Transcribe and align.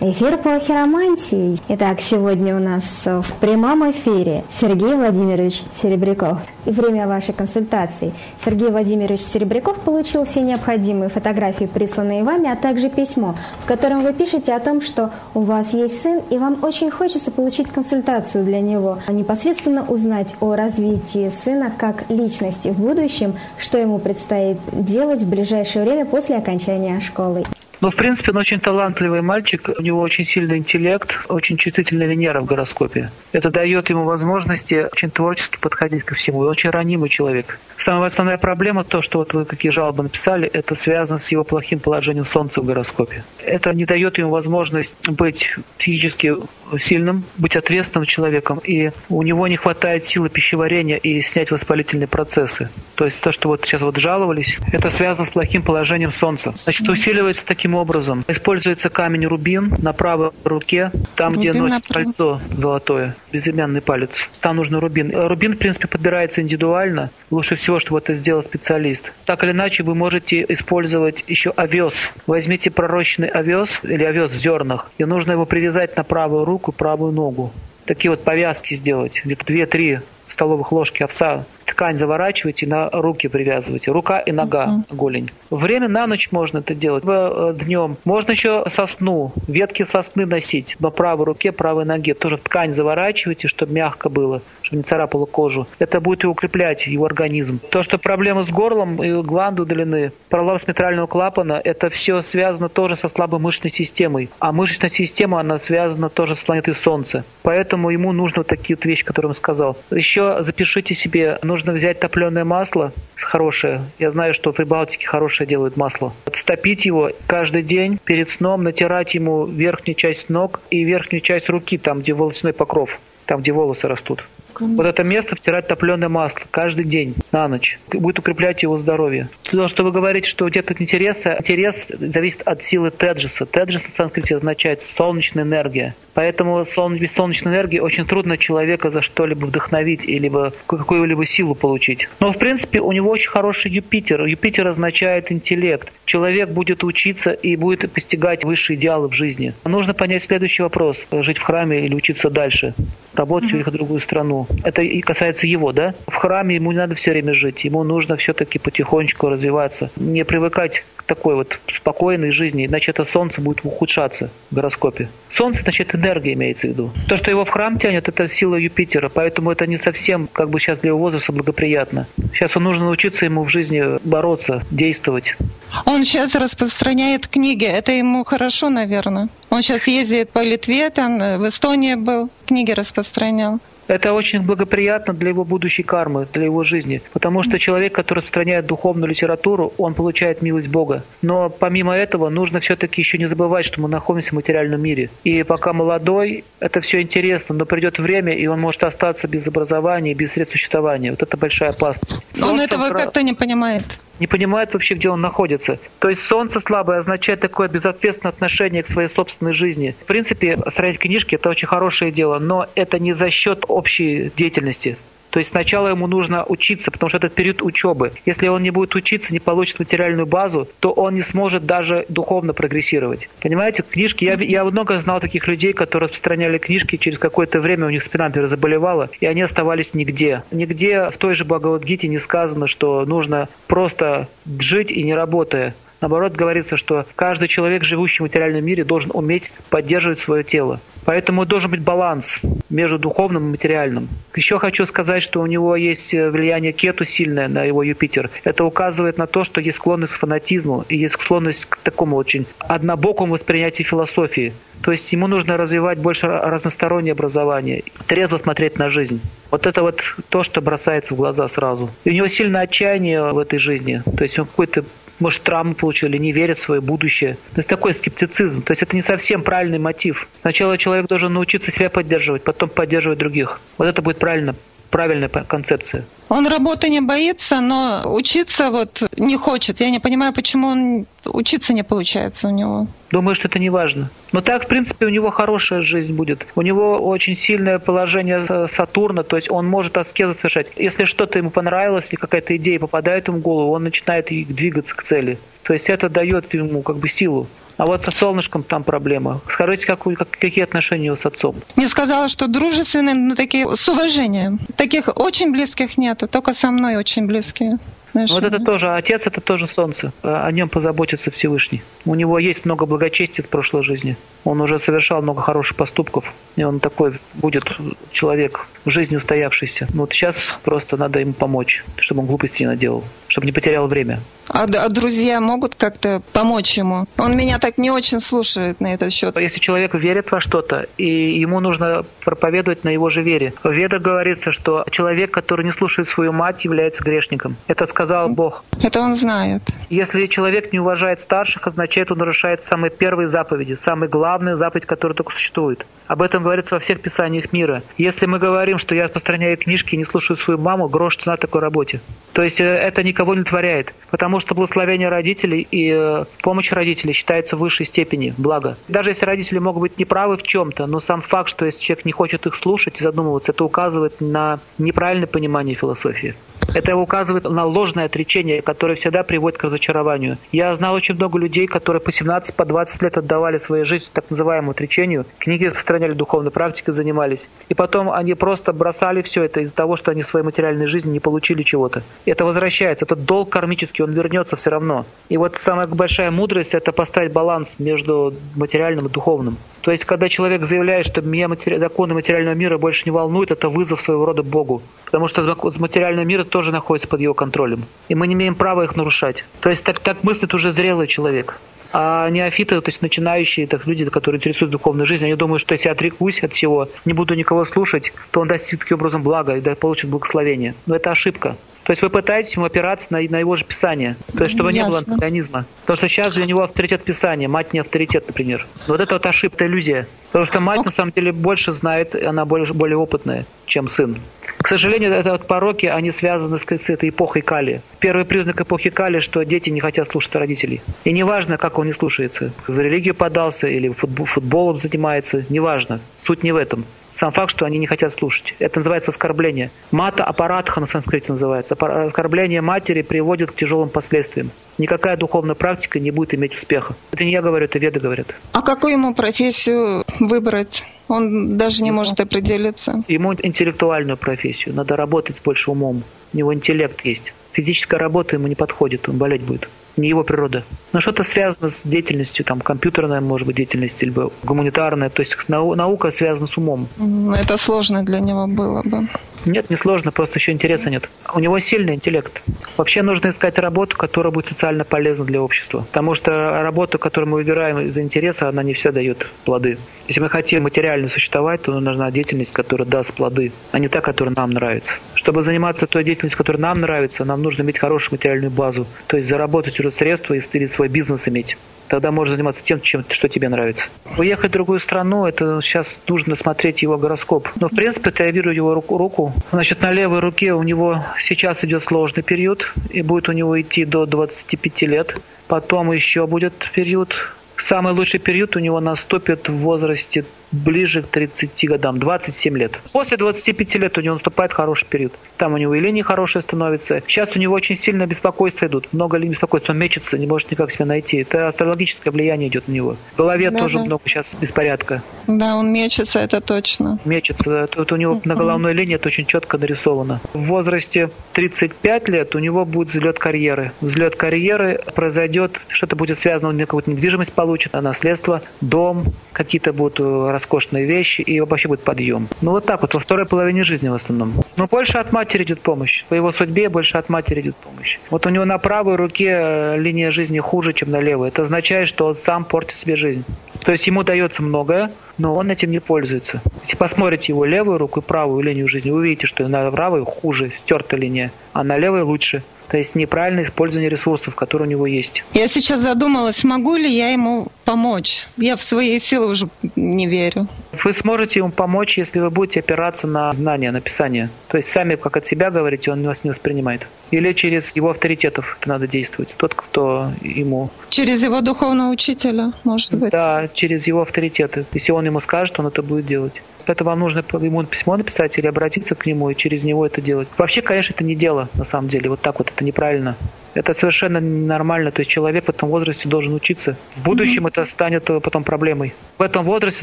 Эфир 0.00 0.38
по 0.38 0.56
хиромантии. 0.60 1.58
Итак, 1.66 2.00
сегодня 2.00 2.54
у 2.54 2.60
нас 2.60 2.84
в 3.04 3.32
прямом 3.40 3.90
эфире 3.90 4.44
Сергей 4.48 4.94
Владимирович 4.94 5.64
Серебряков. 5.74 6.38
И 6.66 6.70
время 6.70 7.08
вашей 7.08 7.34
консультации. 7.34 8.12
Сергей 8.44 8.68
Владимирович 8.68 9.22
Серебряков 9.22 9.80
получил 9.80 10.24
все 10.24 10.42
необходимые 10.42 11.08
фотографии, 11.08 11.64
присланные 11.64 12.22
вами, 12.22 12.48
а 12.48 12.54
также 12.54 12.90
письмо, 12.90 13.34
в 13.58 13.66
котором 13.66 13.98
вы 13.98 14.12
пишете 14.12 14.54
о 14.54 14.60
том, 14.60 14.82
что 14.82 15.10
у 15.34 15.40
вас 15.40 15.74
есть 15.74 16.00
сын, 16.00 16.20
и 16.30 16.38
вам 16.38 16.58
очень 16.62 16.92
хочется 16.92 17.32
получить 17.32 17.68
консультацию 17.68 18.44
для 18.44 18.60
него, 18.60 18.98
а 19.04 19.12
непосредственно 19.12 19.82
узнать 19.82 20.36
о 20.38 20.54
развитии 20.54 21.32
сына 21.42 21.72
как 21.76 22.08
личности 22.08 22.68
в 22.68 22.78
будущем, 22.78 23.34
что 23.56 23.78
ему 23.78 23.98
предстоит 23.98 24.58
делать 24.70 25.22
в 25.22 25.28
ближайшее 25.28 25.84
время 25.84 26.06
после 26.06 26.36
окончания 26.36 27.00
школы. 27.00 27.44
Ну, 27.80 27.90
в 27.90 27.96
принципе, 27.96 28.32
он 28.32 28.38
очень 28.38 28.58
талантливый 28.58 29.22
мальчик, 29.22 29.70
у 29.78 29.82
него 29.82 30.00
очень 30.00 30.24
сильный 30.24 30.58
интеллект, 30.58 31.16
очень 31.28 31.56
чувствительная 31.56 32.06
Венера 32.06 32.40
в 32.40 32.44
гороскопе. 32.44 33.10
Это 33.32 33.50
дает 33.50 33.88
ему 33.90 34.04
возможности 34.04 34.88
очень 34.92 35.10
творчески 35.10 35.58
подходить 35.58 36.02
ко 36.02 36.14
всему. 36.14 36.40
Он 36.40 36.48
очень 36.48 36.70
ранимый 36.70 37.08
человек. 37.08 37.58
Самая 37.76 38.08
основная 38.08 38.38
проблема, 38.38 38.82
то, 38.82 39.00
что 39.00 39.18
вот 39.18 39.32
вы 39.32 39.44
какие 39.44 39.70
жалобы 39.70 40.02
написали, 40.02 40.48
это 40.52 40.74
связано 40.74 41.20
с 41.20 41.30
его 41.30 41.44
плохим 41.44 41.78
положением 41.78 42.24
Солнца 42.24 42.60
в 42.60 42.64
гороскопе. 42.64 43.22
Это 43.44 43.72
не 43.72 43.84
дает 43.84 44.18
ему 44.18 44.30
возможность 44.30 44.96
быть 45.08 45.54
психически 45.78 46.34
сильным, 46.78 47.24
быть 47.38 47.56
ответственным 47.56 48.06
человеком, 48.06 48.58
и 48.58 48.90
у 49.08 49.22
него 49.22 49.46
не 49.46 49.56
хватает 49.56 50.04
силы 50.04 50.28
пищеварения 50.28 50.96
и 50.96 51.20
снять 51.20 51.50
воспалительные 51.50 52.08
процессы. 52.08 52.68
То 52.96 53.04
есть 53.04 53.20
то, 53.20 53.30
что 53.30 53.48
вот 53.48 53.62
сейчас 53.62 53.80
вот 53.82 53.96
жаловались, 53.96 54.58
это 54.72 54.90
связано 54.90 55.26
с 55.26 55.30
плохим 55.30 55.62
положением 55.62 56.12
Солнца. 56.12 56.52
Значит, 56.56 56.88
усиливается 56.88 57.46
таким 57.46 57.67
таким 57.68 57.74
образом. 57.74 58.24
Используется 58.28 58.88
камень 58.88 59.26
рубин 59.26 59.74
на 59.78 59.92
правой 59.92 60.30
руке, 60.44 60.90
там, 61.16 61.34
рубин 61.34 61.50
где 61.50 61.60
носит 61.60 61.86
кольцо 61.86 62.40
золотое, 62.50 63.14
безымянный 63.32 63.82
палец. 63.82 64.28
Там 64.40 64.56
нужно 64.56 64.80
рубин. 64.80 65.12
Рубин, 65.14 65.54
в 65.54 65.58
принципе, 65.58 65.86
подбирается 65.86 66.40
индивидуально. 66.40 67.10
Лучше 67.30 67.56
всего, 67.56 67.78
чтобы 67.78 67.98
это 67.98 68.14
сделал 68.14 68.42
специалист. 68.42 69.12
Так 69.26 69.44
или 69.44 69.52
иначе, 69.52 69.82
вы 69.82 69.94
можете 69.94 70.44
использовать 70.48 71.24
еще 71.26 71.50
овес. 71.50 72.10
Возьмите 72.26 72.70
пророщенный 72.70 73.28
овес 73.28 73.80
или 73.82 74.04
овес 74.04 74.32
в 74.32 74.36
зернах, 74.36 74.90
и 74.98 75.04
нужно 75.04 75.32
его 75.32 75.44
привязать 75.44 75.96
на 75.96 76.04
правую 76.04 76.44
руку, 76.44 76.72
правую 76.72 77.12
ногу. 77.12 77.52
Такие 77.84 78.10
вот 78.10 78.24
повязки 78.24 78.74
сделать, 78.74 79.20
где-то 79.24 79.44
2-3 79.44 80.00
столовых 80.28 80.72
ложки 80.72 81.02
овса 81.02 81.44
ткань 81.78 81.96
заворачиваете, 81.96 82.66
на 82.66 82.90
руки 82.90 83.28
привязываете. 83.28 83.92
Рука 83.92 84.18
и 84.18 84.32
нога, 84.32 84.66
uh-huh. 84.66 84.96
голень. 84.96 85.30
Время 85.48 85.86
на 85.86 86.08
ночь 86.08 86.32
можно 86.32 86.58
это 86.58 86.74
делать. 86.74 87.04
Э, 87.06 87.54
Днем. 87.56 87.96
Можно 88.04 88.32
еще 88.32 88.64
сосну, 88.68 89.32
ветки 89.46 89.84
сосны 89.84 90.26
носить 90.26 90.74
на 90.80 90.90
правой 90.90 91.24
руке, 91.26 91.52
правой 91.52 91.84
ноге. 91.84 92.14
Тоже 92.14 92.36
ткань 92.36 92.72
заворачивайте, 92.74 93.46
чтобы 93.46 93.74
мягко 93.74 94.08
было, 94.08 94.42
чтобы 94.68 94.78
не 94.78 94.82
царапало 94.84 95.26
кожу. 95.26 95.66
Это 95.78 96.00
будет 96.00 96.24
и 96.24 96.26
укреплять 96.26 96.86
его 96.86 97.06
организм. 97.06 97.58
То, 97.70 97.82
что 97.82 97.98
проблемы 97.98 98.44
с 98.44 98.50
горлом 98.50 99.02
и 99.02 99.22
гланды 99.22 99.62
удалены, 99.62 100.12
пролапс 100.28 100.68
митрального 100.68 101.06
клапана, 101.06 101.60
это 101.62 101.88
все 101.90 102.20
связано 102.20 102.68
тоже 102.68 102.96
со 102.96 103.08
слабой 103.08 103.40
мышечной 103.40 103.72
системой. 103.72 104.28
А 104.38 104.52
мышечная 104.52 104.90
система, 104.90 105.40
она 105.40 105.58
связана 105.58 106.08
тоже 106.10 106.36
с 106.36 106.44
планетой 106.44 106.74
Солнца. 106.74 107.24
Поэтому 107.42 107.90
ему 107.90 108.12
нужны 108.12 108.38
вот 108.38 108.46
такие 108.46 108.76
вот 108.76 108.84
вещи, 108.84 109.04
которые 109.04 109.30
я 109.30 109.34
сказал. 109.34 109.76
Еще 109.90 110.42
запишите 110.42 110.94
себе, 110.94 111.38
нужно 111.42 111.72
взять 111.72 112.00
топленое 112.00 112.44
масло 112.44 112.92
хорошее. 113.16 113.82
Я 113.98 114.10
знаю, 114.10 114.34
что 114.34 114.52
в 114.52 114.56
Прибалтике 114.56 115.06
хорошее 115.06 115.48
делают 115.48 115.76
масло. 115.76 116.12
Отстопить 116.24 116.84
его 116.84 117.10
каждый 117.26 117.62
день 117.62 117.98
перед 118.04 118.30
сном, 118.30 118.62
натирать 118.62 119.14
ему 119.14 119.46
верхнюю 119.46 119.96
часть 119.96 120.28
ног 120.28 120.60
и 120.70 120.84
верхнюю 120.84 121.20
часть 121.20 121.48
руки, 121.48 121.78
там, 121.78 122.00
где 122.00 122.14
волосяной 122.14 122.52
покров, 122.52 122.98
там, 123.26 123.40
где 123.40 123.52
волосы 123.52 123.88
растут. 123.88 124.24
Вот 124.58 124.86
это 124.86 125.04
место 125.04 125.36
втирать 125.36 125.68
топленое 125.68 126.08
масло 126.08 126.42
каждый 126.50 126.84
день 126.84 127.14
на 127.32 127.48
ночь. 127.48 127.78
Будет 127.92 128.18
укреплять 128.18 128.62
его 128.62 128.78
здоровье. 128.78 129.28
То, 129.44 129.68
что 129.68 129.84
вы 129.84 129.92
говорите, 129.92 130.28
что 130.28 130.48
где-то 130.48 130.74
интерес, 130.78 131.26
интерес 131.26 131.88
зависит 131.88 132.42
от 132.42 132.62
силы 132.64 132.90
Теджеса. 132.90 133.46
Теджес 133.46 133.84
на 133.84 133.90
санскрите 133.90 134.36
означает 134.36 134.82
солнечная 134.82 135.44
энергия. 135.44 135.94
Поэтому 136.14 136.64
без 136.98 137.12
солнечной 137.12 137.54
энергии 137.54 137.78
очень 137.78 138.04
трудно 138.04 138.38
человека 138.38 138.90
за 138.90 139.02
что-либо 139.02 139.46
вдохновить 139.46 140.04
или 140.04 140.30
какую-либо 140.66 141.24
силу 141.26 141.54
получить. 141.54 142.08
Но, 142.20 142.32
в 142.32 142.38
принципе, 142.38 142.80
у 142.80 142.90
него 142.92 143.10
очень 143.10 143.30
хороший 143.30 143.70
Юпитер. 143.70 144.24
Юпитер 144.24 144.66
означает 144.66 145.30
интеллект. 145.30 145.92
Человек 146.04 146.50
будет 146.50 146.82
учиться 146.82 147.30
и 147.30 147.54
будет 147.56 147.90
постигать 147.92 148.44
высшие 148.44 148.76
идеалы 148.76 149.08
в 149.08 149.12
жизни. 149.12 149.52
Нужно 149.64 149.94
понять 149.94 150.22
следующий 150.22 150.62
вопрос. 150.62 151.06
Жить 151.12 151.38
в 151.38 151.42
храме 151.42 151.84
или 151.84 151.94
учиться 151.94 152.30
дальше? 152.30 152.74
Работать 153.14 153.50
mm-hmm. 153.50 153.70
в 153.70 153.72
другую 153.72 154.00
страну? 154.00 154.37
Это 154.64 154.82
и 154.82 155.00
касается 155.00 155.46
его, 155.46 155.72
да? 155.72 155.94
В 156.06 156.14
храме 156.14 156.56
ему 156.56 156.72
не 156.72 156.78
надо 156.78 156.94
все 156.94 157.10
время 157.10 157.34
жить. 157.34 157.64
Ему 157.64 157.82
нужно 157.84 158.16
все-таки 158.16 158.58
потихонечку 158.58 159.28
развиваться. 159.28 159.90
Не 159.96 160.24
привыкать 160.24 160.84
к 160.96 161.02
такой 161.04 161.34
вот 161.34 161.58
спокойной 161.74 162.30
жизни, 162.30 162.66
иначе 162.66 162.90
это 162.90 163.04
солнце 163.04 163.40
будет 163.40 163.64
ухудшаться 163.64 164.30
в 164.50 164.54
гороскопе. 164.54 165.08
Солнце, 165.30 165.62
значит, 165.62 165.94
энергия 165.94 166.34
имеется 166.34 166.66
в 166.66 166.70
виду. 166.70 166.90
То, 167.08 167.16
что 167.16 167.30
его 167.30 167.44
в 167.44 167.50
храм 167.50 167.78
тянет, 167.78 168.08
это 168.08 168.28
сила 168.28 168.56
Юпитера, 168.56 169.08
поэтому 169.08 169.50
это 169.50 169.66
не 169.66 169.76
совсем, 169.76 170.28
как 170.32 170.50
бы 170.50 170.60
сейчас 170.60 170.80
для 170.80 170.88
его 170.88 170.98
возраста 170.98 171.32
благоприятно. 171.32 172.06
Сейчас 172.32 172.56
он 172.56 172.64
нужно 172.64 172.84
научиться 172.84 173.24
ему 173.24 173.44
в 173.44 173.48
жизни 173.48 173.98
бороться, 174.04 174.62
действовать. 174.70 175.36
Он 175.84 176.04
сейчас 176.04 176.34
распространяет 176.34 177.28
книги. 177.28 177.64
Это 177.64 177.92
ему 177.92 178.24
хорошо, 178.24 178.68
наверное. 178.68 179.28
Он 179.50 179.62
сейчас 179.62 179.86
ездит 179.86 180.30
по 180.30 180.40
Литве, 180.40 180.90
там 180.90 181.18
в 181.18 181.46
Эстонии 181.46 181.94
был, 181.94 182.30
книги 182.46 182.72
распространял. 182.72 183.60
Это 183.88 184.12
очень 184.12 184.42
благоприятно 184.42 185.14
для 185.14 185.30
его 185.30 185.44
будущей 185.44 185.82
кармы, 185.82 186.26
для 186.32 186.44
его 186.44 186.62
жизни. 186.62 187.02
Потому 187.12 187.42
что 187.42 187.58
человек, 187.58 187.94
который 187.94 188.18
распространяет 188.18 188.66
духовную 188.66 189.08
литературу, 189.08 189.72
он 189.78 189.94
получает 189.94 190.42
милость 190.42 190.68
Бога. 190.68 191.02
Но 191.22 191.48
помимо 191.48 191.94
этого, 191.94 192.28
нужно 192.28 192.60
все-таки 192.60 193.00
еще 193.00 193.18
не 193.18 193.26
забывать, 193.26 193.64
что 193.64 193.80
мы 193.80 193.88
находимся 193.88 194.30
в 194.30 194.34
материальном 194.34 194.82
мире. 194.82 195.10
И 195.24 195.42
пока 195.42 195.72
молодой, 195.72 196.44
это 196.60 196.80
все 196.80 197.00
интересно, 197.00 197.54
но 197.54 197.64
придет 197.64 197.98
время, 197.98 198.34
и 198.34 198.46
он 198.46 198.60
может 198.60 198.84
остаться 198.84 199.26
без 199.26 199.46
образования, 199.46 200.14
без 200.14 200.32
средств 200.32 200.52
существования. 200.52 201.10
Вот 201.10 201.22
это 201.22 201.36
большая 201.36 201.70
опасность. 201.70 202.22
Он, 202.36 202.50
он 202.50 202.60
этого 202.60 202.88
как-то 202.90 203.22
не 203.22 203.32
понимает 203.32 203.98
не 204.20 204.26
понимает 204.26 204.72
вообще, 204.72 204.94
где 204.94 205.08
он 205.10 205.20
находится. 205.20 205.78
То 205.98 206.08
есть 206.08 206.24
солнце 206.24 206.60
слабое 206.60 206.98
означает 206.98 207.40
такое 207.40 207.68
безответственное 207.68 208.32
отношение 208.32 208.82
к 208.82 208.88
своей 208.88 209.08
собственной 209.08 209.52
жизни. 209.52 209.94
В 210.00 210.06
принципе, 210.06 210.58
строить 210.68 210.98
книжки– 210.98 211.34
это 211.36 211.50
очень 211.50 211.68
хорошее 211.68 212.10
дело, 212.10 212.38
но 212.38 212.66
это 212.74 212.98
не 212.98 213.12
за 213.12 213.30
счет 213.30 213.64
общей 213.68 214.30
деятельности. 214.36 214.96
То 215.38 215.40
есть 215.40 215.50
сначала 215.50 215.86
ему 215.86 216.08
нужно 216.08 216.44
учиться, 216.44 216.90
потому 216.90 217.10
что 217.10 217.18
это 217.18 217.28
период 217.28 217.62
учебы. 217.62 218.10
Если 218.26 218.48
он 218.48 218.60
не 218.60 218.70
будет 218.70 218.96
учиться, 218.96 219.32
не 219.32 219.38
получит 219.38 219.78
материальную 219.78 220.26
базу, 220.26 220.66
то 220.80 220.90
он 220.90 221.14
не 221.14 221.22
сможет 221.22 221.64
даже 221.64 222.06
духовно 222.08 222.54
прогрессировать. 222.54 223.30
Понимаете, 223.40 223.84
книжки, 223.84 224.24
я, 224.24 224.34
я 224.34 224.64
много 224.64 224.98
знал 224.98 225.20
таких 225.20 225.46
людей, 225.46 225.74
которые 225.74 226.08
распространяли 226.08 226.58
книжки, 226.58 226.96
через 226.96 227.20
какое-то 227.20 227.60
время 227.60 227.86
у 227.86 227.90
них 227.90 228.02
спина 228.02 228.30
перезаболевала, 228.30 229.10
и 229.20 229.26
они 229.26 229.42
оставались 229.42 229.94
нигде. 229.94 230.42
Нигде 230.50 231.08
в 231.08 231.16
той 231.18 231.36
же 231.36 231.44
Бхагавадгите 231.44 232.08
не 232.08 232.18
сказано, 232.18 232.66
что 232.66 233.04
нужно 233.04 233.48
просто 233.68 234.26
жить 234.58 234.90
и 234.90 235.04
не 235.04 235.14
работая. 235.14 235.76
Наоборот, 236.00 236.34
говорится, 236.34 236.76
что 236.76 237.06
каждый 237.16 237.48
человек, 237.48 237.82
живущий 237.82 238.18
в 238.18 238.26
материальном 238.26 238.64
мире, 238.64 238.84
должен 238.84 239.10
уметь 239.14 239.50
поддерживать 239.70 240.18
свое 240.18 240.44
тело. 240.44 240.80
Поэтому 241.04 241.46
должен 241.46 241.70
быть 241.70 241.80
баланс 241.80 242.40
между 242.68 242.98
духовным 242.98 243.48
и 243.48 243.50
материальным. 243.52 244.08
Еще 244.36 244.58
хочу 244.58 244.84
сказать, 244.86 245.22
что 245.22 245.40
у 245.40 245.46
него 245.46 245.74
есть 245.74 246.12
э, 246.12 246.30
влияние 246.30 246.72
кету 246.72 247.04
сильное 247.04 247.48
на 247.48 247.64
его 247.64 247.82
Юпитер. 247.82 248.30
Это 248.44 248.64
указывает 248.64 249.16
на 249.16 249.26
то, 249.26 249.42
что 249.42 249.60
есть 249.60 249.78
склонность 249.78 250.12
к 250.12 250.18
фанатизму 250.18 250.84
и 250.88 250.96
есть 250.96 251.14
склонность 251.14 251.64
к 251.64 251.78
такому 251.78 252.16
очень 252.16 252.46
однобокому 252.58 253.32
восприятию 253.32 253.86
философии. 253.86 254.52
То 254.82 254.92
есть 254.92 255.10
ему 255.12 255.26
нужно 255.26 255.56
развивать 255.56 255.98
больше 255.98 256.28
разностороннее 256.28 257.12
образование, 257.12 257.82
трезво 258.06 258.36
смотреть 258.36 258.78
на 258.78 258.90
жизнь. 258.90 259.20
Вот 259.50 259.66
это 259.66 259.82
вот 259.82 260.00
то, 260.28 260.42
что 260.42 260.60
бросается 260.60 261.14
в 261.14 261.16
глаза 261.16 261.48
сразу. 261.48 261.90
И 262.04 262.10
у 262.10 262.12
него 262.12 262.28
сильное 262.28 262.62
отчаяние 262.62 263.32
в 263.32 263.38
этой 263.38 263.58
жизни. 263.58 264.02
То 264.16 264.24
есть 264.24 264.38
он 264.38 264.46
какой-то 264.46 264.84
может, 265.20 265.42
травму 265.42 265.74
получили, 265.74 266.16
не 266.18 266.32
верят 266.32 266.58
в 266.58 266.62
свое 266.62 266.80
будущее. 266.80 267.34
То 267.54 267.58
есть 267.58 267.68
такой 267.68 267.94
скептицизм. 267.94 268.62
То 268.62 268.72
есть 268.72 268.82
это 268.82 268.94
не 268.94 269.02
совсем 269.02 269.42
правильный 269.42 269.78
мотив. 269.78 270.28
Сначала 270.40 270.78
человек 270.78 271.06
должен 271.06 271.32
научиться 271.32 271.70
себя 271.70 271.90
поддерживать, 271.90 272.44
потом 272.44 272.68
поддерживать 272.68 273.18
других. 273.18 273.60
Вот 273.78 273.86
это 273.86 274.02
будет 274.02 274.18
правильно 274.18 274.54
правильная 274.90 275.28
концепция. 275.28 276.04
Он 276.28 276.46
работы 276.46 276.88
не 276.88 277.00
боится, 277.00 277.60
но 277.60 278.02
учиться 278.04 278.70
вот 278.70 279.02
не 279.16 279.36
хочет. 279.36 279.80
Я 279.80 279.90
не 279.90 279.98
понимаю, 279.98 280.32
почему 280.32 280.68
он 280.68 281.06
учиться 281.24 281.72
не 281.72 281.82
получается 281.82 282.48
у 282.48 282.50
него. 282.50 282.86
Думаю, 283.10 283.34
что 283.34 283.48
это 283.48 283.58
не 283.58 283.70
важно. 283.70 284.10
Но 284.32 284.40
так, 284.40 284.64
в 284.64 284.68
принципе, 284.68 285.06
у 285.06 285.08
него 285.08 285.30
хорошая 285.30 285.82
жизнь 285.82 286.14
будет. 286.14 286.46
У 286.54 286.62
него 286.62 286.98
очень 286.98 287.36
сильное 287.36 287.78
положение 287.78 288.68
Сатурна, 288.68 289.22
то 289.22 289.36
есть 289.36 289.50
он 289.50 289.66
может 289.66 289.96
аскезы 289.96 290.34
совершать. 290.34 290.68
Если 290.76 291.04
что-то 291.04 291.38
ему 291.38 291.50
понравилось, 291.50 292.08
или 292.10 292.16
какая-то 292.16 292.56
идея 292.56 292.78
попадает 292.78 293.28
ему 293.28 293.38
в 293.38 293.42
голову, 293.42 293.72
он 293.72 293.84
начинает 293.84 294.26
двигаться 294.26 294.94
к 294.94 295.02
цели. 295.02 295.38
То 295.62 295.72
есть 295.72 295.88
это 295.88 296.08
дает 296.08 296.52
ему 296.52 296.82
как 296.82 296.98
бы 296.98 297.08
силу. 297.08 297.46
А 297.78 297.86
вот 297.86 298.02
со 298.02 298.10
солнышком 298.10 298.64
там 298.64 298.82
проблема. 298.82 299.40
Скажите, 299.48 299.86
какую, 299.86 300.16
как, 300.16 300.28
какие 300.30 300.64
отношения 300.64 301.02
у 301.02 301.06
него 301.06 301.16
с 301.16 301.24
отцом? 301.24 301.54
Не 301.76 301.86
сказала, 301.86 302.28
что 302.28 302.48
дружественные, 302.48 303.14
но 303.14 303.36
такие 303.36 303.64
с 303.74 303.88
уважением. 303.88 304.58
Таких 304.76 305.08
очень 305.14 305.52
близких 305.52 305.96
нету, 305.96 306.26
только 306.26 306.52
со 306.54 306.70
мной 306.72 306.96
очень 306.96 307.26
близкие. 307.26 307.78
Вот 308.14 308.42
это 308.42 308.58
тоже, 308.58 308.90
отец 308.92 309.28
это 309.28 309.40
тоже 309.40 309.68
солнце. 309.68 310.12
О 310.22 310.50
нем 310.50 310.68
позаботится 310.68 311.30
Всевышний. 311.30 311.82
У 312.04 312.16
него 312.16 312.38
есть 312.40 312.64
много 312.64 312.84
благочестия 312.84 313.44
в 313.44 313.48
прошлой 313.48 313.84
жизни. 313.84 314.16
Он 314.44 314.60
уже 314.60 314.80
совершал 314.80 315.22
много 315.22 315.40
хороших 315.40 315.76
поступков. 315.76 316.32
И 316.58 316.64
он 316.64 316.80
такой 316.80 317.12
будет 317.34 317.62
человек 318.10 318.66
в 318.84 318.90
жизни 318.90 319.16
устоявшийся. 319.16 319.86
Но 319.94 320.02
вот 320.02 320.12
сейчас 320.12 320.36
просто 320.64 320.96
надо 320.96 321.20
ему 321.20 321.32
помочь, 321.32 321.84
чтобы 321.96 322.22
он 322.22 322.26
глупости 322.26 322.62
не 322.62 322.68
наделал, 322.68 323.04
чтобы 323.28 323.46
не 323.46 323.52
потерял 323.52 323.86
время. 323.86 324.18
А, 324.48 324.62
а 324.62 324.88
друзья 324.88 325.40
могут 325.40 325.74
как-то 325.74 326.22
помочь 326.32 326.78
ему? 326.78 327.06
Он 327.18 327.36
меня 327.36 327.58
так 327.58 327.78
не 327.78 327.90
очень 327.90 328.18
слушает 328.18 328.80
на 328.80 328.94
этот 328.94 329.12
счет. 329.12 329.36
Если 329.36 329.60
человек 329.60 329.94
верит 329.94 330.32
во 330.32 330.40
что-то, 330.40 330.86
и 330.96 331.38
ему 331.38 331.60
нужно 331.60 332.02
проповедовать 332.24 332.82
на 332.82 332.88
его 332.88 333.10
же 333.10 333.22
вере. 333.22 333.52
В 333.62 333.70
Ведах 333.70 334.02
говорится, 334.02 334.52
что 334.52 334.84
человек, 334.90 335.30
который 335.30 335.64
не 335.64 335.72
слушает 335.72 336.08
свою 336.08 336.32
мать, 336.32 336.64
является 336.64 337.04
грешником. 337.04 337.56
Это 337.66 337.86
сказал 337.86 338.30
Бог. 338.30 338.64
Это 338.82 339.00
он 339.00 339.14
знает. 339.14 339.62
Если 339.90 340.26
человек 340.26 340.72
не 340.72 340.80
уважает 340.80 341.20
старших, 341.20 341.66
означает, 341.66 342.10
он 342.10 342.18
нарушает 342.18 342.64
самые 342.64 342.90
первые 342.90 343.28
заповеди, 343.28 343.74
самые 343.74 344.08
главные 344.08 344.56
заповеди, 344.56 344.86
которые 344.86 345.14
только 345.14 345.32
существуют. 345.32 345.86
Об 346.06 346.22
этом 346.22 346.42
говорится 346.48 346.76
во 346.76 346.80
всех 346.80 347.02
писаниях 347.02 347.52
мира. 347.52 347.82
Если 347.98 348.24
мы 348.24 348.38
говорим, 348.38 348.78
что 348.78 348.94
я 348.94 349.04
распространяю 349.04 349.58
книжки 349.58 349.94
и 349.94 349.98
не 349.98 350.06
слушаю 350.06 350.38
свою 350.38 350.58
маму, 350.58 350.88
грош 350.88 351.18
цена 351.18 351.36
такой 351.36 351.60
работе. 351.60 352.00
То 352.32 352.42
есть 352.42 352.58
э, 352.58 352.64
это 352.64 353.02
никого 353.02 353.34
не 353.34 353.44
творяет, 353.44 353.92
потому 354.10 354.40
что 354.40 354.54
благословение 354.54 355.10
родителей 355.10 355.66
и 355.70 355.92
э, 355.94 356.24
помощь 356.42 356.72
родителей 356.72 357.12
считается 357.12 357.56
высшей 357.56 357.84
степени 357.84 358.32
благо. 358.38 358.78
Даже 358.88 359.10
если 359.10 359.26
родители 359.26 359.58
могут 359.58 359.82
быть 359.82 359.98
неправы 359.98 360.38
в 360.38 360.42
чем-то, 360.42 360.86
но 360.86 361.00
сам 361.00 361.20
факт, 361.20 361.50
что 361.50 361.66
если 361.66 361.80
человек 361.80 362.06
не 362.06 362.12
хочет 362.12 362.46
их 362.46 362.54
слушать 362.54 362.98
и 362.98 363.04
задумываться, 363.04 363.52
это 363.52 363.64
указывает 363.64 364.18
на 364.20 364.58
неправильное 364.78 365.26
понимание 365.26 365.74
философии. 365.74 366.34
Это 366.74 366.94
указывает 366.96 367.44
на 367.44 367.64
ложное 367.64 368.04
отречение, 368.04 368.60
которое 368.60 368.94
всегда 368.94 369.22
приводит 369.22 369.58
к 369.58 369.64
разочарованию. 369.64 370.36
Я 370.52 370.74
знал 370.74 370.94
очень 370.94 371.14
много 371.14 371.38
людей, 371.38 371.66
которые 371.66 372.02
по 372.02 372.12
17, 372.12 372.54
по 372.54 372.66
20 372.66 373.02
лет 373.02 373.16
отдавали 373.16 373.56
свою 373.56 373.86
жизнь 373.86 374.06
так 374.12 374.30
называемому 374.30 374.72
отречению, 374.72 375.24
книги 375.38 375.64
распространяли, 375.64 376.12
духовной 376.12 376.50
практикой 376.50 376.92
занимались. 376.92 377.48
И 377.70 377.74
потом 377.74 378.10
они 378.10 378.34
просто 378.34 378.72
бросали 378.74 379.22
все 379.22 379.44
это 379.44 379.60
из-за 379.60 379.74
того, 379.74 379.96
что 379.96 380.10
они 380.10 380.22
в 380.22 380.26
своей 380.26 380.44
материальной 380.44 380.86
жизни 380.86 381.10
не 381.10 381.20
получили 381.20 381.62
чего-то. 381.62 382.02
Это 382.26 382.44
возвращается, 382.44 383.06
этот 383.06 383.24
долг 383.24 383.48
кармический, 383.48 384.04
он 384.04 384.12
вернется 384.12 384.56
все 384.56 384.70
равно. 384.70 385.06
И 385.30 385.38
вот 385.38 385.56
самая 385.56 385.86
большая 385.86 386.30
мудрость– 386.30 386.74
это 386.74 386.92
поставить 386.92 387.32
баланс 387.32 387.76
между 387.78 388.34
материальным 388.56 389.06
и 389.06 389.10
духовным. 389.10 389.56
То 389.80 389.92
есть, 389.92 390.04
когда 390.04 390.28
человек 390.28 390.66
заявляет, 390.66 391.06
что 391.06 391.22
меня 391.22 391.48
матери... 391.48 391.78
законы 391.78 392.12
материального 392.12 392.54
мира 392.54 392.76
больше 392.76 393.04
не 393.06 393.10
волнуют, 393.10 393.50
это 393.50 393.70
вызов 393.70 394.02
своего 394.02 394.26
рода 394.26 394.42
Богу. 394.42 394.82
Потому 395.06 395.28
что 395.28 395.56
материальный 395.78 396.26
мир 396.26 396.44
тоже 396.58 396.72
находится 396.72 397.06
под 397.06 397.20
его 397.20 397.34
контролем. 397.34 397.84
И 398.08 398.16
мы 398.16 398.26
не 398.26 398.34
имеем 398.34 398.56
права 398.56 398.82
их 398.82 398.96
нарушать. 398.96 399.44
То 399.60 399.70
есть, 399.70 399.84
так, 399.84 400.00
так 400.00 400.24
мыслит 400.24 400.54
уже 400.54 400.72
зрелый 400.72 401.06
человек. 401.06 401.60
А 401.92 402.28
неофиты, 402.30 402.80
то 402.80 402.88
есть 402.88 403.00
начинающие, 403.00 403.68
так 403.68 403.86
люди, 403.86 404.04
которые 404.06 404.38
интересуют 404.40 404.72
духовной 404.72 405.06
жизнью, 405.06 405.28
они 405.28 405.36
думают, 405.36 405.60
что 405.60 405.74
если 405.74 405.86
я 405.86 405.92
отрекусь 405.92 406.42
от 406.42 406.52
всего, 406.52 406.88
не 407.04 407.12
буду 407.12 407.34
никого 407.34 407.64
слушать, 407.64 408.12
то 408.32 408.40
он 408.40 408.48
достиг 408.48 408.80
таким 408.80 408.96
образом 408.96 409.22
блага 409.22 409.56
и 409.56 409.74
получит 409.76 410.10
благословение. 410.10 410.74
Но 410.86 410.96
это 410.96 411.12
ошибка. 411.12 411.56
То 411.84 411.92
есть 411.92 412.02
вы 412.02 412.10
пытаетесь 412.10 412.56
ему 412.56 412.66
опираться 412.66 413.06
на, 413.12 413.20
на 413.20 413.38
его 413.38 413.54
же 413.54 413.64
Писание. 413.64 414.16
То 414.36 414.42
есть 414.42 414.56
чтобы 414.56 414.72
Ясно. 414.72 414.84
не 414.84 414.90
было 414.90 414.98
антагонизма. 414.98 415.64
Потому 415.82 415.96
что 415.96 416.08
сейчас 416.08 416.34
для 416.34 416.44
него 416.44 416.64
авторитет 416.64 417.04
Писания, 417.04 417.48
мать 417.48 417.72
не 417.72 417.78
авторитет, 417.78 418.24
например. 418.26 418.66
Вот 418.88 419.00
это 419.00 419.14
вот 419.14 419.24
ошибка, 419.26 419.64
иллюзия. 419.64 420.08
Потому 420.32 420.46
что 420.46 420.58
мать 420.58 420.84
на 420.84 420.90
самом 420.90 421.12
деле 421.12 421.30
больше 421.30 421.72
знает, 421.72 422.16
она 422.16 422.44
более, 422.44 422.70
более 422.74 422.96
опытная, 422.96 423.46
чем 423.66 423.88
сын. 423.88 424.18
К 424.58 424.68
сожалению, 424.68 425.12
это 425.12 425.32
вот 425.32 425.46
пороки, 425.46 425.86
они 425.86 426.10
связаны 426.10 426.58
с, 426.58 426.64
с 426.64 426.90
этой 426.90 427.08
эпохой 427.08 427.42
Кали. 427.42 427.80
Первый 428.00 428.24
признак 428.24 428.60
эпохи 428.60 428.90
Кали, 428.90 429.20
что 429.20 429.44
дети 429.44 429.70
не 429.70 429.80
хотят 429.80 430.08
слушать 430.08 430.34
родителей. 430.34 430.82
И 431.04 431.12
неважно, 431.12 431.56
как 431.56 431.78
он 431.78 431.86
не 431.86 431.92
слушается. 431.92 432.52
В 432.66 432.78
религию 432.78 433.14
подался 433.14 433.68
или 433.68 433.88
футбол, 433.88 434.26
футболом 434.26 434.78
занимается, 434.78 435.44
неважно. 435.48 436.00
Суть 436.16 436.42
не 436.42 436.52
в 436.52 436.56
этом 436.56 436.84
сам 437.12 437.32
факт, 437.32 437.50
что 437.50 437.64
они 437.66 437.78
не 437.78 437.86
хотят 437.86 438.12
слушать. 438.12 438.54
Это 438.58 438.78
называется 438.78 439.10
оскорбление. 439.10 439.70
Мата 439.90 440.24
аппаратха 440.24 440.80
на 440.80 440.86
санскрите 440.86 441.32
называется. 441.32 441.74
Оскорбление 441.74 442.60
матери 442.60 443.02
приводит 443.02 443.52
к 443.52 443.56
тяжелым 443.56 443.88
последствиям. 443.88 444.50
Никакая 444.78 445.16
духовная 445.16 445.54
практика 445.54 445.98
не 445.98 446.10
будет 446.10 446.34
иметь 446.34 446.56
успеха. 446.56 446.94
Это 447.12 447.24
не 447.24 447.32
я 447.32 447.42
говорю, 447.42 447.64
это 447.64 447.78
веды 447.78 447.98
говорят. 447.98 448.28
А 448.52 448.62
какую 448.62 448.92
ему 448.92 449.14
профессию 449.14 450.04
выбрать? 450.20 450.84
Он 451.08 451.48
даже 451.48 451.82
не 451.82 451.90
может 451.90 452.20
определиться. 452.20 453.02
Ему 453.08 453.34
интеллектуальную 453.34 454.16
профессию. 454.16 454.74
Надо 454.74 454.94
работать 454.94 455.36
с 455.36 455.40
больше 455.40 455.70
умом. 455.70 456.04
У 456.32 456.36
него 456.36 456.54
интеллект 456.54 457.04
есть. 457.04 457.32
Физическая 457.52 457.98
работа 457.98 458.36
ему 458.36 458.46
не 458.46 458.54
подходит, 458.54 459.08
он 459.08 459.16
болеть 459.18 459.42
будет 459.42 459.68
не 459.98 460.08
его 460.08 460.24
природа. 460.24 460.62
Но 460.92 461.00
что-то 461.00 461.22
связано 461.22 461.70
с 461.70 461.82
деятельностью, 461.84 462.44
там, 462.44 462.60
компьютерная, 462.60 463.20
может 463.20 463.46
быть, 463.46 463.56
деятельность, 463.56 464.02
или 464.02 464.12
гуманитарная, 464.44 465.10
то 465.10 465.20
есть 465.20 465.36
наука 465.48 466.10
связана 466.10 466.46
с 466.46 466.56
умом. 466.56 466.88
Это 467.36 467.56
сложно 467.56 468.04
для 468.04 468.20
него 468.20 468.46
было 468.46 468.82
бы. 468.82 469.06
Нет, 469.46 469.70
не 469.70 469.76
сложно, 469.76 470.12
просто 470.12 470.38
еще 470.38 470.52
интереса 470.52 470.90
нет. 470.90 471.08
У 471.34 471.40
него 471.40 471.58
сильный 471.58 471.94
интеллект. 471.94 472.42
Вообще 472.76 473.02
нужно 473.02 473.30
искать 473.30 473.58
работу, 473.58 473.96
которая 473.96 474.32
будет 474.32 474.48
социально 474.48 474.84
полезна 474.84 475.24
для 475.24 475.42
общества. 475.42 475.80
Потому 475.80 476.14
что 476.14 476.62
работу, 476.62 476.98
которую 476.98 477.30
мы 477.30 477.36
выбираем 477.38 477.78
из-за 477.80 478.02
интереса, 478.02 478.48
она 478.48 478.62
не 478.62 478.74
все 478.74 478.92
дает 478.92 479.26
плоды. 479.44 479.78
Если 480.06 480.20
мы 480.20 480.28
хотим 480.28 480.62
материально 480.62 481.08
существовать, 481.08 481.62
то 481.62 481.78
нужна 481.80 482.10
деятельность, 482.10 482.52
которая 482.52 482.86
даст 482.86 483.12
плоды, 483.14 483.52
а 483.72 483.78
не 483.78 483.88
та, 483.88 484.00
которая 484.00 484.34
нам 484.34 484.50
нравится. 484.50 484.94
Чтобы 485.14 485.42
заниматься 485.42 485.86
той 485.86 486.04
деятельностью, 486.04 486.38
которая 486.38 486.62
нам 486.62 486.80
нравится, 486.80 487.24
нам 487.24 487.42
нужно 487.42 487.62
иметь 487.62 487.78
хорошую 487.78 488.14
материальную 488.14 488.50
базу. 488.50 488.86
То 489.06 489.16
есть 489.16 489.28
заработать 489.28 489.78
уже 489.80 489.90
средства 489.90 490.34
и 490.34 490.66
свой 490.66 490.88
бизнес 490.88 491.28
иметь 491.28 491.56
тогда 491.88 492.10
можно 492.10 492.36
заниматься 492.36 492.64
тем, 492.64 492.80
чем, 492.80 493.04
что 493.08 493.28
тебе 493.28 493.48
нравится. 493.48 493.86
Уехать 494.16 494.50
в 494.50 494.52
другую 494.52 494.78
страну, 494.78 495.26
это 495.26 495.60
сейчас 495.62 496.00
нужно 496.06 496.36
смотреть 496.36 496.82
его 496.82 496.96
гороскоп. 496.96 497.48
Но, 497.60 497.68
в 497.68 497.74
принципе, 497.74 498.12
я 498.18 498.30
вижу 498.30 498.50
его 498.50 498.74
руку. 498.74 499.32
Значит, 499.50 499.82
на 499.82 499.92
левой 499.92 500.20
руке 500.20 500.52
у 500.52 500.62
него 500.62 501.04
сейчас 501.20 501.64
идет 501.64 501.82
сложный 501.82 502.22
период, 502.22 502.72
и 502.90 503.02
будет 503.02 503.28
у 503.28 503.32
него 503.32 503.60
идти 503.60 503.84
до 503.84 504.06
25 504.06 504.82
лет. 504.82 505.20
Потом 505.46 505.92
еще 505.92 506.26
будет 506.26 506.54
период 506.74 507.14
Самый 507.58 507.92
лучший 507.92 508.20
период 508.20 508.56
у 508.56 508.60
него 508.60 508.80
наступит 508.80 509.48
в 509.48 509.56
возрасте 509.56 510.24
ближе 510.52 511.02
к 511.02 511.06
30 511.06 511.68
годам, 511.68 511.98
27 511.98 512.56
лет. 512.56 512.78
После 512.92 513.16
25 513.16 513.74
лет 513.76 513.98
у 513.98 514.00
него 514.00 514.14
наступает 514.14 514.52
хороший 514.52 514.86
период. 514.86 515.12
Там 515.36 515.54
у 515.54 515.56
него 515.56 515.74
и 515.74 515.80
линии 515.80 516.02
хорошие 516.02 516.42
становятся. 516.42 517.02
Сейчас 517.06 517.34
у 517.36 517.38
него 517.38 517.54
очень 517.54 517.76
сильно 517.76 518.06
беспокойство 518.06 518.66
идут. 518.66 518.92
Много 518.92 519.16
ли 519.18 519.28
беспокойства. 519.28 519.72
Он 519.72 519.78
мечется, 519.78 520.18
не 520.18 520.26
может 520.26 520.50
никак 520.50 520.70
себя 520.70 520.86
найти. 520.86 521.18
Это 521.18 521.48
астрологическое 521.48 522.12
влияние 522.12 522.48
идет 522.48 522.68
на 522.68 522.72
него. 522.72 522.96
В 523.14 523.18
голове 523.18 523.50
да, 523.50 523.60
тоже 523.60 523.78
да. 523.78 523.84
много 523.84 524.02
сейчас 524.06 524.34
беспорядка. 524.40 525.02
Да, 525.26 525.56
он 525.56 525.72
мечется, 525.72 526.20
это 526.20 526.40
точно. 526.40 526.98
Мечется. 527.04 527.66
Тут 527.66 527.92
у 527.92 527.96
него 527.96 528.20
на 528.24 528.34
головной 528.34 528.72
линии 528.72 528.94
это 528.94 529.08
очень 529.08 529.26
четко 529.26 529.58
нарисовано. 529.58 530.20
В 530.32 530.44
возрасте 530.44 531.10
35 531.34 532.08
лет 532.08 532.34
у 532.34 532.38
него 532.38 532.64
будет 532.64 532.88
взлет 532.88 533.18
карьеры. 533.18 533.72
Взлет 533.80 534.16
карьеры 534.16 534.80
произойдет, 534.94 535.60
что-то 535.68 535.96
будет 535.96 536.18
связано, 536.18 536.50
он 536.50 536.58
какую-то 536.58 536.90
недвижимость 536.90 537.32
получит, 537.32 537.74
а 537.74 537.80
наследство, 537.80 538.42
дом, 538.60 539.04
какие-то 539.32 539.72
будут 539.72 540.00
роскошные 540.38 540.84
вещи, 540.84 541.20
и 541.20 541.40
вообще 541.40 541.68
будет 541.68 541.82
подъем. 541.82 542.28
Ну 542.42 542.52
вот 542.52 542.64
так 542.64 542.82
вот, 542.82 542.94
во 542.94 543.00
второй 543.00 543.26
половине 543.26 543.64
жизни 543.64 543.88
в 543.88 543.94
основном. 543.94 544.32
Но 544.56 544.66
больше 544.66 544.98
от 544.98 545.12
матери 545.12 545.42
идет 545.42 545.60
помощь. 545.60 546.04
По 546.08 546.14
его 546.14 546.32
судьбе 546.32 546.68
больше 546.68 546.96
от 546.96 547.08
матери 547.08 547.40
идет 547.40 547.56
помощь. 547.56 547.98
Вот 548.10 548.26
у 548.26 548.30
него 548.30 548.44
на 548.44 548.58
правой 548.58 548.96
руке 548.96 549.36
э, 549.40 549.76
линия 549.78 550.10
жизни 550.10 550.38
хуже, 550.38 550.72
чем 550.72 550.90
на 550.90 551.00
левой. 551.00 551.28
Это 551.28 551.42
означает, 551.42 551.88
что 551.88 552.06
он 552.06 552.14
сам 552.14 552.44
портит 552.44 552.78
себе 552.78 552.96
жизнь. 552.96 553.24
То 553.64 553.72
есть 553.72 553.86
ему 553.86 554.02
дается 554.04 554.42
многое, 554.42 554.90
но 555.18 555.34
он 555.34 555.50
этим 555.50 555.70
не 555.70 555.80
пользуется. 555.80 556.40
Если 556.62 556.76
посмотрите 556.76 557.32
его 557.32 557.44
левую 557.44 557.78
руку 557.78 558.00
и 558.00 558.02
правую 558.02 558.42
линию 558.42 558.68
жизни, 558.68 558.90
вы 558.90 558.98
увидите, 558.98 559.26
что 559.26 559.46
на 559.48 559.70
правой 559.70 560.04
хуже, 560.04 560.52
стертая 560.64 561.00
линия, 561.00 561.32
а 561.52 561.64
на 561.64 561.76
левой 561.76 562.02
лучше. 562.02 562.42
То 562.70 562.76
есть 562.76 562.94
неправильное 562.94 563.44
использование 563.44 563.88
ресурсов, 563.88 564.34
которые 564.34 564.68
у 564.68 564.70
него 564.70 564.86
есть. 564.86 565.24
Я 565.32 565.46
сейчас 565.46 565.80
задумалась, 565.80 566.36
смогу 566.36 566.76
ли 566.76 566.94
я 566.94 567.12
ему 567.12 567.48
помочь? 567.64 568.26
Я 568.36 568.56
в 568.56 568.62
свои 568.62 568.98
силы 568.98 569.28
уже 569.28 569.48
не 569.74 570.06
верю. 570.06 570.46
Вы 570.84 570.92
сможете 570.92 571.40
ему 571.40 571.50
помочь, 571.50 571.98
если 571.98 572.20
вы 572.20 572.30
будете 572.30 572.60
опираться 572.60 573.06
на 573.06 573.32
знания, 573.32 573.70
на 573.70 573.80
писание. 573.80 574.28
То 574.48 574.58
есть 574.58 574.68
сами, 574.68 574.96
как 574.96 575.16
от 575.16 575.26
себя 575.26 575.50
говорите, 575.50 575.90
он 575.90 576.02
вас 576.04 576.24
не 576.24 576.30
воспринимает. 576.30 576.86
Или 577.10 577.32
через 577.32 577.74
его 577.74 577.90
авторитетов 577.90 578.58
это 578.60 578.68
надо 578.68 578.86
действовать. 578.86 579.34
Тот, 579.36 579.54
кто 579.54 580.08
ему... 580.22 580.70
Через 580.90 581.22
его 581.22 581.40
духовного 581.40 581.90
учителя, 581.90 582.52
может 582.64 582.94
быть? 582.94 583.10
Да, 583.10 583.48
через 583.54 583.86
его 583.86 584.02
авторитеты. 584.02 584.66
Если 584.72 584.92
он 584.92 585.06
ему 585.06 585.20
скажет, 585.20 585.58
он 585.58 585.66
это 585.66 585.82
будет 585.82 586.06
делать 586.06 586.42
это 586.68 586.84
вам 586.84 587.00
нужно 587.00 587.24
ему 587.40 587.64
письмо 587.64 587.96
написать 587.96 588.38
или 588.38 588.46
обратиться 588.46 588.94
к 588.94 589.06
нему 589.06 589.30
и 589.30 589.34
через 589.34 589.62
него 589.64 589.86
это 589.86 590.00
делать. 590.00 590.28
Вообще, 590.36 590.62
конечно, 590.62 590.94
это 590.94 591.04
не 591.04 591.14
дело, 591.14 591.48
на 591.54 591.64
самом 591.64 591.88
деле. 591.88 592.10
Вот 592.10 592.20
так 592.20 592.38
вот, 592.38 592.50
это 592.54 592.64
неправильно. 592.64 593.16
Это 593.58 593.74
совершенно 593.74 594.20
нормально. 594.20 594.92
То 594.92 595.00
есть 595.00 595.10
человек 595.10 595.46
в 595.46 595.48
этом 595.48 595.68
возрасте 595.68 596.08
должен 596.08 596.32
учиться. 596.32 596.76
В 596.94 597.02
будущем 597.02 597.44
mm-hmm. 597.44 597.50
это 597.50 597.64
станет 597.64 598.04
потом 598.04 598.44
проблемой. 598.44 598.94
В 599.18 599.22
этом 599.22 599.42
возрасте 599.42 599.82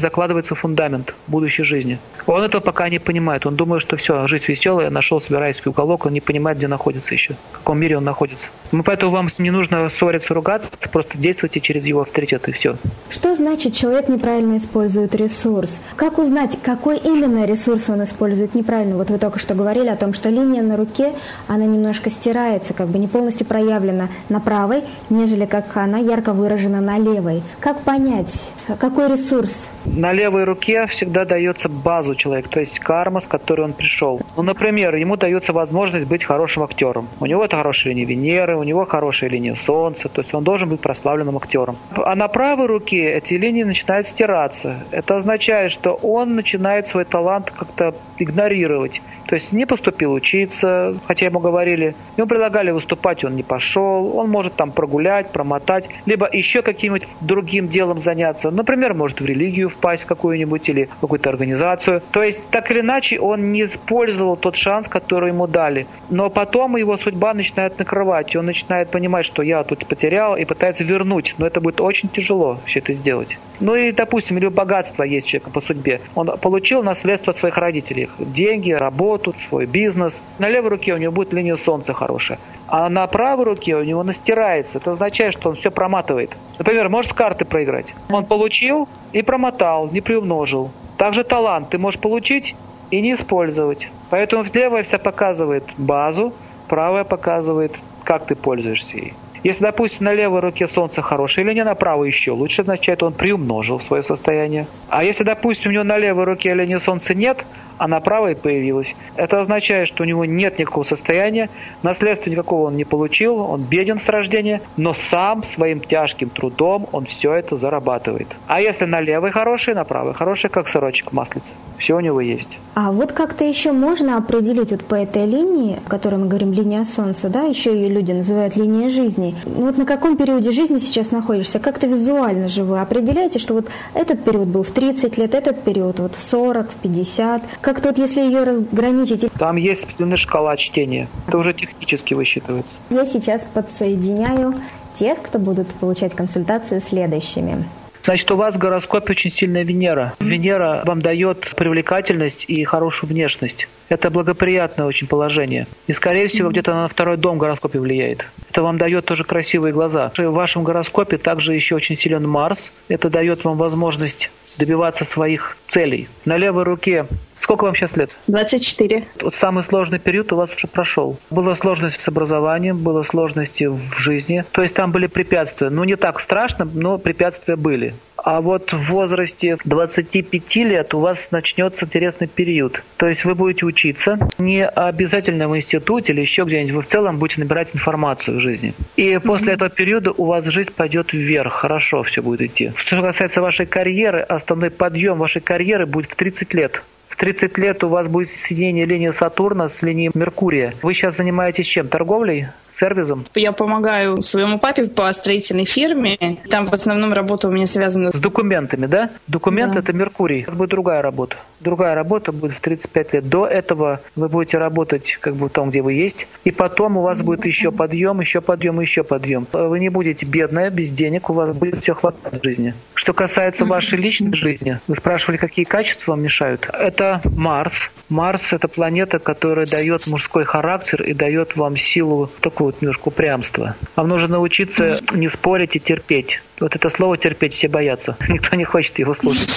закладывается 0.00 0.54
фундамент 0.54 1.14
будущей 1.26 1.62
жизни. 1.62 1.98
Он 2.24 2.42
этого 2.42 2.62
пока 2.62 2.88
не 2.88 2.98
понимает. 2.98 3.44
Он 3.44 3.54
думает, 3.54 3.82
что 3.82 3.98
все, 3.98 4.26
жизнь 4.28 4.44
веселая, 4.48 4.88
нашел, 4.88 5.20
собираюсь 5.20 5.60
в 5.60 5.66
уголок, 5.66 6.06
он 6.06 6.14
не 6.14 6.22
понимает, 6.22 6.56
где 6.56 6.68
находится 6.68 7.12
еще, 7.12 7.34
в 7.52 7.58
каком 7.58 7.78
мире 7.78 7.98
он 7.98 8.04
находится. 8.04 8.48
Мы 8.72 8.82
поэтому 8.82 9.12
вам 9.12 9.28
не 9.38 9.50
нужно 9.50 9.86
ссориться, 9.90 10.32
ругаться, 10.32 10.70
просто 10.90 11.18
действуйте 11.18 11.60
через 11.60 11.84
его 11.84 12.00
авторитет 12.00 12.48
и 12.48 12.52
все. 12.52 12.76
Что 13.10 13.36
значит 13.36 13.74
человек 13.74 14.08
неправильно 14.08 14.56
использует 14.56 15.14
ресурс? 15.14 15.80
Как 15.96 16.18
узнать, 16.18 16.58
какой 16.62 16.96
именно 16.96 17.44
ресурс 17.44 17.90
он 17.90 18.02
использует 18.04 18.54
неправильно? 18.54 18.96
Вот 18.96 19.10
вы 19.10 19.18
только 19.18 19.38
что 19.38 19.54
говорили 19.54 19.88
о 19.88 19.96
том, 19.96 20.14
что 20.14 20.30
линия 20.30 20.62
на 20.62 20.78
руке, 20.78 21.12
она 21.46 21.66
немножко 21.66 22.10
стирается, 22.10 22.72
как 22.72 22.88
бы 22.88 22.98
не 22.98 23.06
полностью 23.06 23.46
проявлена 23.66 24.08
на 24.28 24.40
правой, 24.40 24.82
нежели 25.10 25.46
как 25.46 25.76
она 25.76 25.98
ярко 25.98 26.32
выражена 26.32 26.80
на 26.80 26.98
левой. 26.98 27.42
Как 27.60 27.80
понять, 27.80 28.52
какой 28.78 29.08
ресурс? 29.08 29.68
На 29.84 30.12
левой 30.12 30.44
руке 30.44 30.86
всегда 30.86 31.24
дается 31.24 31.68
базу 31.68 32.14
человека, 32.14 32.48
то 32.48 32.60
есть 32.60 32.78
карма, 32.78 33.20
с 33.20 33.26
которой 33.26 33.62
он 33.62 33.72
пришел. 33.72 34.20
Ну, 34.36 34.42
например, 34.42 34.94
ему 34.96 35.16
дается 35.16 35.52
возможность 35.52 36.06
быть 36.06 36.24
хорошим 36.24 36.62
актером. 36.62 37.08
У 37.20 37.26
него 37.26 37.44
это 37.44 37.56
хорошая 37.56 37.92
линия 37.92 38.06
Венеры, 38.06 38.56
у 38.56 38.62
него 38.62 38.84
хорошая 38.84 39.30
линия 39.30 39.54
Солнца, 39.54 40.08
то 40.08 40.22
есть 40.22 40.34
он 40.34 40.44
должен 40.44 40.68
быть 40.68 40.80
прославленным 40.80 41.36
актером. 41.36 41.76
А 41.92 42.14
на 42.14 42.28
правой 42.28 42.66
руке 42.66 43.12
эти 43.12 43.34
линии 43.34 43.64
начинают 43.64 44.06
стираться. 44.08 44.76
Это 44.90 45.16
означает, 45.16 45.72
что 45.72 45.94
он 45.94 46.34
начинает 46.34 46.86
свой 46.86 47.04
талант 47.04 47.50
как-то 47.50 47.94
игнорировать. 48.18 49.02
То 49.26 49.34
есть 49.34 49.52
не 49.52 49.66
поступил 49.66 50.12
учиться, 50.12 50.96
хотя 51.06 51.26
ему 51.26 51.40
говорили, 51.40 51.94
ему 52.16 52.28
предлагали 52.28 52.70
выступать, 52.70 53.24
он 53.24 53.34
не 53.34 53.42
пошел, 53.42 53.55
он 53.58 54.30
может 54.30 54.54
там 54.54 54.70
прогулять, 54.70 55.30
промотать, 55.30 55.88
либо 56.06 56.28
еще 56.30 56.62
каким-нибудь 56.62 57.08
другим 57.20 57.68
делом 57.68 57.98
заняться. 57.98 58.50
Например, 58.50 58.94
может 58.94 59.20
в 59.20 59.24
религию 59.24 59.68
впасть 59.68 60.04
в 60.04 60.06
какую-нибудь 60.06 60.68
или 60.68 60.84
в 60.84 61.00
какую-то 61.00 61.30
организацию. 61.30 62.02
То 62.12 62.22
есть 62.22 62.48
так 62.50 62.70
или 62.70 62.80
иначе 62.80 63.18
он 63.20 63.52
не 63.52 63.64
использовал 63.64 64.36
тот 64.36 64.56
шанс, 64.56 64.88
который 64.88 65.30
ему 65.30 65.46
дали. 65.46 65.86
Но 66.10 66.30
потом 66.30 66.76
его 66.76 66.96
судьба 66.96 67.34
начинает 67.34 67.78
накрывать, 67.78 68.34
и 68.34 68.38
он 68.38 68.46
начинает 68.46 68.90
понимать, 68.90 69.24
что 69.26 69.42
я 69.42 69.62
тут 69.64 69.86
потерял, 69.86 70.36
и 70.36 70.44
пытается 70.44 70.84
вернуть. 70.84 71.34
Но 71.38 71.46
это 71.46 71.60
будет 71.60 71.80
очень 71.80 72.08
тяжело 72.08 72.58
все 72.64 72.80
это 72.80 72.94
сделать. 72.94 73.38
Ну 73.60 73.74
и, 73.74 73.92
допустим, 73.92 74.38
или 74.38 74.48
богатство 74.48 75.02
есть 75.02 75.26
человека 75.26 75.50
по 75.50 75.60
судьбе. 75.60 76.00
Он 76.14 76.36
получил 76.38 76.82
наследство 76.82 77.32
от 77.32 77.36
своих 77.36 77.56
родителей. 77.56 78.08
Деньги, 78.18 78.72
работу, 78.72 79.34
свой 79.48 79.66
бизнес. 79.66 80.22
На 80.38 80.48
левой 80.48 80.70
руке 80.70 80.94
у 80.94 80.98
него 80.98 81.12
будет 81.12 81.32
линия 81.32 81.56
солнца 81.56 81.92
хорошая. 81.92 82.38
А 82.68 82.88
на 82.88 83.06
правой 83.06 83.35
руке 83.44 83.76
у 83.76 83.82
него 83.82 84.02
настирается. 84.02 84.78
Это 84.78 84.92
означает, 84.92 85.34
что 85.34 85.50
он 85.50 85.56
все 85.56 85.70
проматывает. 85.70 86.36
Например, 86.58 86.88
может 86.88 87.12
с 87.12 87.14
карты 87.14 87.44
проиграть. 87.44 87.94
Он 88.10 88.24
получил 88.24 88.88
и 89.12 89.22
промотал, 89.22 89.88
не 89.90 90.00
приумножил. 90.00 90.70
Также 90.96 91.24
талант 91.24 91.70
ты 91.70 91.78
можешь 91.78 92.00
получить 92.00 92.54
и 92.90 93.00
не 93.00 93.14
использовать. 93.14 93.88
Поэтому 94.10 94.44
левая 94.52 94.82
вся 94.82 94.98
показывает 94.98 95.64
базу, 95.76 96.32
правая 96.68 97.04
показывает, 97.04 97.72
как 98.04 98.26
ты 98.26 98.34
пользуешься 98.34 98.96
ей. 98.96 99.14
Если, 99.46 99.62
допустим, 99.62 100.06
на 100.06 100.12
левой 100.12 100.40
руке 100.40 100.66
солнце 100.66 101.02
хорошее 101.02 101.46
или 101.46 101.54
не 101.54 101.62
на 101.62 101.76
правой 101.76 102.08
еще 102.08 102.32
лучше, 102.32 102.62
означает, 102.62 103.02
он 103.02 103.12
приумножил 103.12 103.78
свое 103.78 104.02
состояние. 104.02 104.66
А 104.88 105.04
если, 105.04 105.22
допустим, 105.22 105.70
у 105.70 105.74
него 105.74 105.84
на 105.84 105.98
левой 105.98 106.24
руке 106.24 106.52
линии 106.52 106.78
солнца 106.78 107.14
нет, 107.14 107.44
а 107.78 107.88
на 107.88 108.00
правой 108.00 108.36
появилась, 108.36 108.94
это 109.16 109.40
означает, 109.40 109.88
что 109.88 110.02
у 110.02 110.06
него 110.06 110.24
нет 110.24 110.58
никакого 110.58 110.84
состояния, 110.84 111.48
наследства 111.82 112.30
никакого 112.30 112.66
он 112.66 112.76
не 112.76 112.84
получил, 112.84 113.38
он 113.38 113.62
беден 113.62 113.98
с 114.00 114.08
рождения, 114.08 114.60
но 114.76 114.94
сам 114.94 115.44
своим 115.44 115.80
тяжким 115.80 116.30
трудом 116.30 116.88
он 116.92 117.06
все 117.06 117.32
это 117.32 117.56
зарабатывает. 117.56 118.28
А 118.46 118.60
если 118.60 118.84
на 118.84 119.00
левой 119.00 119.30
хороший, 119.30 119.74
на 119.74 119.84
правой 119.84 120.14
хороший, 120.14 120.50
как 120.50 120.68
сырочек 120.68 121.12
маслица. 121.12 121.52
Все 121.78 121.94
у 121.96 122.00
него 122.00 122.20
есть. 122.20 122.58
А 122.74 122.90
вот 122.90 123.12
как-то 123.12 123.44
еще 123.44 123.72
можно 123.72 124.16
определить 124.16 124.70
вот 124.70 124.84
по 124.84 124.94
этой 124.94 125.26
линии, 125.26 125.78
о 125.84 125.88
которой 125.88 126.16
мы 126.16 126.26
говорим, 126.26 126.52
линия 126.52 126.84
Солнца, 126.84 127.28
да, 127.28 127.42
еще 127.42 127.74
ее 127.74 127.88
люди 127.88 128.12
называют 128.12 128.56
линией 128.56 128.88
жизни. 128.88 129.34
Вот 129.44 129.76
на 129.76 129.84
каком 129.84 130.16
периоде 130.16 130.50
жизни 130.52 130.78
сейчас 130.78 131.10
находишься? 131.10 131.58
Как-то 131.58 131.86
визуально 131.86 132.48
же 132.48 132.64
вы 132.64 132.80
определяете, 132.80 133.38
что 133.38 133.54
вот 133.54 133.66
этот 133.94 134.24
период 134.24 134.48
был 134.48 134.62
в 134.62 134.70
30 134.70 135.18
лет, 135.18 135.34
этот 135.34 135.62
период 135.62 136.00
вот 136.00 136.14
в 136.14 136.22
40, 136.22 136.70
в 136.70 136.74
50. 136.76 137.42
Как-то 137.66 137.88
вот 137.88 137.98
если 137.98 138.20
ее 138.20 138.44
разграничить... 138.44 139.26
Там 139.40 139.56
есть 139.56 139.82
определенная 139.82 140.16
шкала 140.16 140.56
чтения. 140.56 141.08
Это 141.26 141.36
уже 141.36 141.52
технически 141.52 142.14
высчитывается. 142.14 142.70
Я 142.90 143.04
сейчас 143.06 143.44
подсоединяю 143.52 144.54
тех, 144.96 145.20
кто 145.20 145.40
будут 145.40 145.66
получать 145.74 146.14
консультацию 146.14 146.80
следующими. 146.80 147.64
Значит, 148.04 148.30
у 148.30 148.36
вас 148.36 148.54
в 148.54 148.58
гороскопе 148.58 149.10
очень 149.10 149.32
сильная 149.32 149.64
Венера. 149.64 150.14
Венера 150.20 150.82
вам 150.84 151.02
дает 151.02 151.40
привлекательность 151.56 152.44
и 152.46 152.62
хорошую 152.62 153.10
внешность. 153.10 153.66
Это 153.88 154.10
благоприятное 154.10 154.86
очень 154.86 155.08
положение. 155.08 155.66
И, 155.88 155.92
скорее 155.92 156.28
всего, 156.28 156.50
где-то 156.50 156.72
на 156.72 156.86
второй 156.86 157.16
дом 157.16 157.34
в 157.34 157.40
гороскопе 157.40 157.80
влияет. 157.80 158.24
Это 158.48 158.62
вам 158.62 158.78
дает 158.78 159.06
тоже 159.06 159.24
красивые 159.24 159.72
глаза. 159.72 160.12
В 160.16 160.22
вашем 160.30 160.62
гороскопе 160.62 161.18
также 161.18 161.52
еще 161.52 161.74
очень 161.74 161.98
силен 161.98 162.28
Марс. 162.28 162.70
Это 162.88 163.10
дает 163.10 163.44
вам 163.44 163.56
возможность 163.56 164.30
добиваться 164.60 165.04
своих 165.04 165.56
целей. 165.66 166.08
На 166.24 166.36
левой 166.36 166.62
руке 166.62 167.06
Сколько 167.46 167.66
вам 167.66 167.76
сейчас 167.76 167.96
лет? 167.96 168.10
24. 168.26 169.04
Вот 169.22 169.32
самый 169.36 169.62
сложный 169.62 170.00
период 170.00 170.32
у 170.32 170.36
вас 170.36 170.52
уже 170.52 170.66
прошел. 170.66 171.16
Была 171.30 171.54
сложность 171.54 172.00
с 172.00 172.08
образованием, 172.08 172.76
было 172.76 173.04
сложности 173.04 173.68
в 173.68 173.96
жизни. 173.96 174.44
То 174.50 174.62
есть 174.62 174.74
там 174.74 174.90
были 174.90 175.06
препятствия. 175.06 175.70
Ну, 175.70 175.84
не 175.84 175.94
так 175.94 176.18
страшно, 176.18 176.64
но 176.64 176.98
препятствия 176.98 177.54
были. 177.54 177.94
А 178.16 178.40
вот 178.40 178.72
в 178.72 178.90
возрасте 178.90 179.58
25 179.64 180.56
лет 180.56 180.92
у 180.92 180.98
вас 180.98 181.30
начнется 181.30 181.84
интересный 181.84 182.26
период. 182.26 182.82
То 182.96 183.06
есть 183.06 183.24
вы 183.24 183.36
будете 183.36 183.64
учиться 183.64 184.18
не 184.38 184.66
обязательно 184.66 185.46
в 185.46 185.56
институте 185.56 186.14
или 186.14 186.22
еще 186.22 186.42
где-нибудь. 186.42 186.72
Вы 186.74 186.82
в 186.82 186.86
целом 186.86 187.18
будете 187.18 187.42
набирать 187.42 187.68
информацию 187.72 188.38
в 188.38 188.40
жизни. 188.40 188.74
И 188.96 189.12
mm-hmm. 189.12 189.20
после 189.20 189.52
этого 189.52 189.70
периода 189.70 190.10
у 190.10 190.24
вас 190.24 190.44
жизнь 190.46 190.72
пойдет 190.74 191.12
вверх. 191.12 191.52
Хорошо 191.52 192.02
все 192.02 192.22
будет 192.22 192.42
идти. 192.42 192.72
Что 192.74 193.00
касается 193.00 193.40
вашей 193.40 193.66
карьеры, 193.66 194.22
основной 194.22 194.72
подъем 194.72 195.18
вашей 195.18 195.40
карьеры 195.40 195.86
будет 195.86 196.10
в 196.10 196.16
30 196.16 196.52
лет. 196.52 196.82
В 197.16 197.18
30 197.18 197.56
лет 197.56 197.82
у 197.82 197.88
вас 197.88 198.08
будет 198.08 198.28
соединение 198.28 198.84
линии 198.84 199.10
Сатурна 199.10 199.68
с 199.68 199.82
линией 199.82 200.10
Меркурия. 200.12 200.74
Вы 200.82 200.92
сейчас 200.92 201.16
занимаетесь 201.16 201.66
чем? 201.66 201.88
Торговлей? 201.88 202.48
Сервисом? 202.76 203.24
Я 203.34 203.52
помогаю 203.52 204.22
своему 204.22 204.58
папе 204.58 204.84
по 204.84 205.10
строительной 205.12 205.64
фирме. 205.64 206.16
Там 206.48 206.66
в 206.66 206.72
основном 206.72 207.12
работа 207.12 207.48
у 207.48 207.50
меня 207.50 207.66
связана 207.66 208.10
с 208.10 208.18
документами, 208.18 208.86
да? 208.86 209.10
Документ 209.26 209.74
да. 209.74 209.80
это 209.80 209.92
Меркурий. 209.92 210.44
Вас 210.44 210.54
будет 210.54 210.70
другая 210.70 211.02
работа. 211.02 211.36
Другая 211.60 211.94
работа 211.94 212.32
будет 212.32 212.52
в 212.52 212.60
35 212.60 213.12
лет. 213.14 213.28
До 213.28 213.46
этого 213.46 214.00
вы 214.14 214.28
будете 214.28 214.58
работать 214.58 215.16
как 215.20 215.34
бы 215.34 215.48
там, 215.48 215.70
где 215.70 215.82
вы 215.82 215.94
есть. 215.94 216.26
И 216.44 216.50
потом 216.50 216.96
у 216.96 217.02
вас 217.02 217.22
будет 217.22 217.44
еще 217.46 217.72
подъем, 217.72 218.20
еще 218.20 218.40
подъем, 218.40 218.80
еще 218.80 219.02
подъем. 219.02 219.46
Вы 219.52 219.80
не 219.80 219.88
будете 219.88 220.26
бедная, 220.26 220.70
без 220.70 220.90
денег, 220.90 221.30
у 221.30 221.32
вас 221.32 221.54
будет 221.56 221.82
все 221.82 221.94
хватать 221.94 222.40
в 222.40 222.44
жизни. 222.44 222.74
Что 222.94 223.12
касается 223.12 223.64
вашей 223.64 223.98
личной 223.98 224.34
жизни, 224.34 224.78
вы 224.86 224.96
спрашивали, 224.96 225.36
какие 225.36 225.64
качества 225.64 226.12
вам 226.12 226.22
мешают. 226.22 226.68
Это 226.72 227.20
Марс. 227.24 227.90
Марс– 228.08 228.48
это 228.52 228.68
планета, 228.68 229.18
которая 229.18 229.66
дает 229.66 230.06
мужской 230.08 230.44
характер 230.44 231.02
и 231.02 231.12
дает 231.12 231.56
вам 231.56 231.76
силу, 231.76 232.30
такое 232.40 232.65
вот 232.66 232.82
немножко 232.82 233.08
упрямство. 233.08 233.76
Вам 233.96 234.08
нужно 234.08 234.28
научиться 234.28 234.96
не 235.12 235.28
спорить 235.28 235.76
и 235.76 235.80
терпеть. 235.80 236.42
Вот 236.60 236.74
это 236.74 236.90
слово 236.90 237.16
терпеть 237.16 237.54
все 237.54 237.68
боятся. 237.68 238.16
Никто 238.28 238.56
не 238.56 238.64
хочет 238.64 238.98
его 238.98 239.14
слушать. 239.14 239.48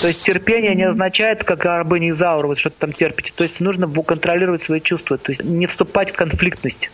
То 0.00 0.08
есть 0.08 0.24
терпение 0.24 0.74
не 0.74 0.84
означает, 0.84 1.44
как 1.44 1.64
рабыня 1.64 2.08
вот 2.46 2.58
что-то 2.58 2.76
там 2.78 2.92
терпите. 2.92 3.32
То 3.36 3.44
есть 3.44 3.60
нужно 3.60 3.86
контролировать 4.02 4.62
свои 4.62 4.80
чувства, 4.80 5.18
то 5.18 5.32
есть 5.32 5.44
не 5.44 5.66
вступать 5.66 6.12
в 6.12 6.16
конфликтность 6.16 6.90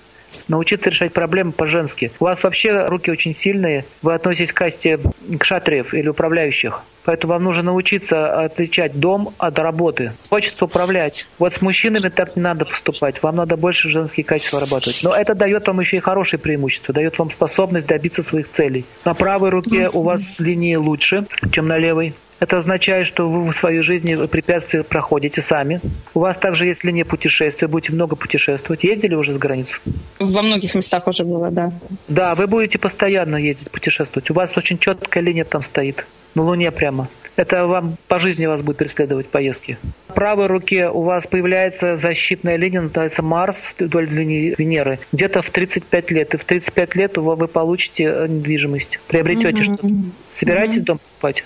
научиться 0.48 0.90
решать 0.90 1.12
проблемы 1.12 1.52
по-женски. 1.52 2.12
У 2.20 2.24
вас 2.24 2.42
вообще 2.42 2.86
руки 2.86 3.10
очень 3.10 3.34
сильные, 3.34 3.84
вы 4.02 4.14
относитесь 4.14 4.52
к 4.52 4.56
касте 4.56 4.98
кшатриев 5.38 5.94
или 5.94 6.08
управляющих. 6.08 6.82
Поэтому 7.04 7.34
вам 7.34 7.44
нужно 7.44 7.64
научиться 7.64 8.44
отличать 8.44 8.98
дом 8.98 9.34
от 9.38 9.58
работы. 9.58 10.12
Хочется 10.30 10.64
управлять. 10.64 11.28
Вот 11.38 11.52
с 11.52 11.60
мужчинами 11.60 12.08
так 12.08 12.34
не 12.34 12.42
надо 12.42 12.64
поступать. 12.64 13.22
Вам 13.22 13.36
надо 13.36 13.56
больше 13.56 13.90
женские 13.90 14.24
качества 14.24 14.60
работать. 14.60 15.00
Но 15.04 15.14
это 15.14 15.34
дает 15.34 15.66
вам 15.66 15.80
еще 15.80 15.98
и 15.98 16.00
хорошие 16.00 16.40
преимущества. 16.40 16.94
Дает 16.94 17.18
вам 17.18 17.30
способность 17.30 17.86
добиться 17.86 18.22
своих 18.22 18.50
целей. 18.50 18.86
На 19.04 19.12
правой 19.14 19.50
руке 19.50 19.90
у 19.92 20.02
вас 20.02 20.36
линии 20.38 20.76
лучше, 20.76 21.26
чем 21.52 21.68
на 21.68 21.76
левой. 21.76 22.14
Это 22.40 22.56
означает, 22.58 23.06
что 23.06 23.28
вы 23.28 23.52
в 23.52 23.56
своей 23.56 23.80
жизни 23.80 24.16
препятствия 24.26 24.82
проходите 24.82 25.40
сами. 25.40 25.80
У 26.14 26.20
вас 26.20 26.36
также 26.36 26.66
есть 26.66 26.84
линия 26.84 27.04
путешествия, 27.04 27.68
будете 27.68 27.92
много 27.92 28.16
путешествовать. 28.16 28.84
Ездили 28.84 29.14
уже 29.14 29.32
за 29.32 29.38
границу? 29.38 29.74
Во 30.18 30.42
многих 30.42 30.74
местах 30.74 31.06
уже 31.06 31.24
было, 31.24 31.50
да. 31.50 31.68
Да, 32.08 32.34
вы 32.34 32.46
будете 32.46 32.78
постоянно 32.78 33.36
ездить, 33.36 33.70
путешествовать. 33.70 34.30
У 34.30 34.34
вас 34.34 34.56
очень 34.56 34.78
четкая 34.78 35.22
линия 35.22 35.44
там 35.44 35.62
стоит. 35.62 36.06
На 36.34 36.42
Луне 36.42 36.72
прямо. 36.72 37.08
Это 37.36 37.66
вам 37.66 37.96
по 38.08 38.18
жизни 38.18 38.46
вас 38.46 38.62
будет 38.62 38.76
преследовать 38.76 39.26
поездки. 39.26 39.76
правой 40.08 40.46
руке 40.46 40.88
у 40.88 41.02
вас 41.02 41.26
появляется 41.26 41.96
защитная 41.96 42.56
линия, 42.56 42.80
называется 42.80 43.22
Марс 43.22 43.72
вдоль 43.78 44.08
линии 44.08 44.54
Венеры. 44.56 44.98
Где-то 45.12 45.42
в 45.42 45.50
35 45.50 46.10
лет. 46.10 46.34
И 46.34 46.36
в 46.36 46.44
35 46.44 46.94
лет 46.94 47.16
вы 47.16 47.48
получите 47.48 48.04
э, 48.04 48.26
недвижимость. 48.28 49.00
Приобретете 49.08 49.56
угу. 49.56 49.64
что-то. 49.64 49.88
Собираетесь 50.32 50.78
угу. 50.78 50.84
дом 50.84 50.98
покупать? 50.98 51.44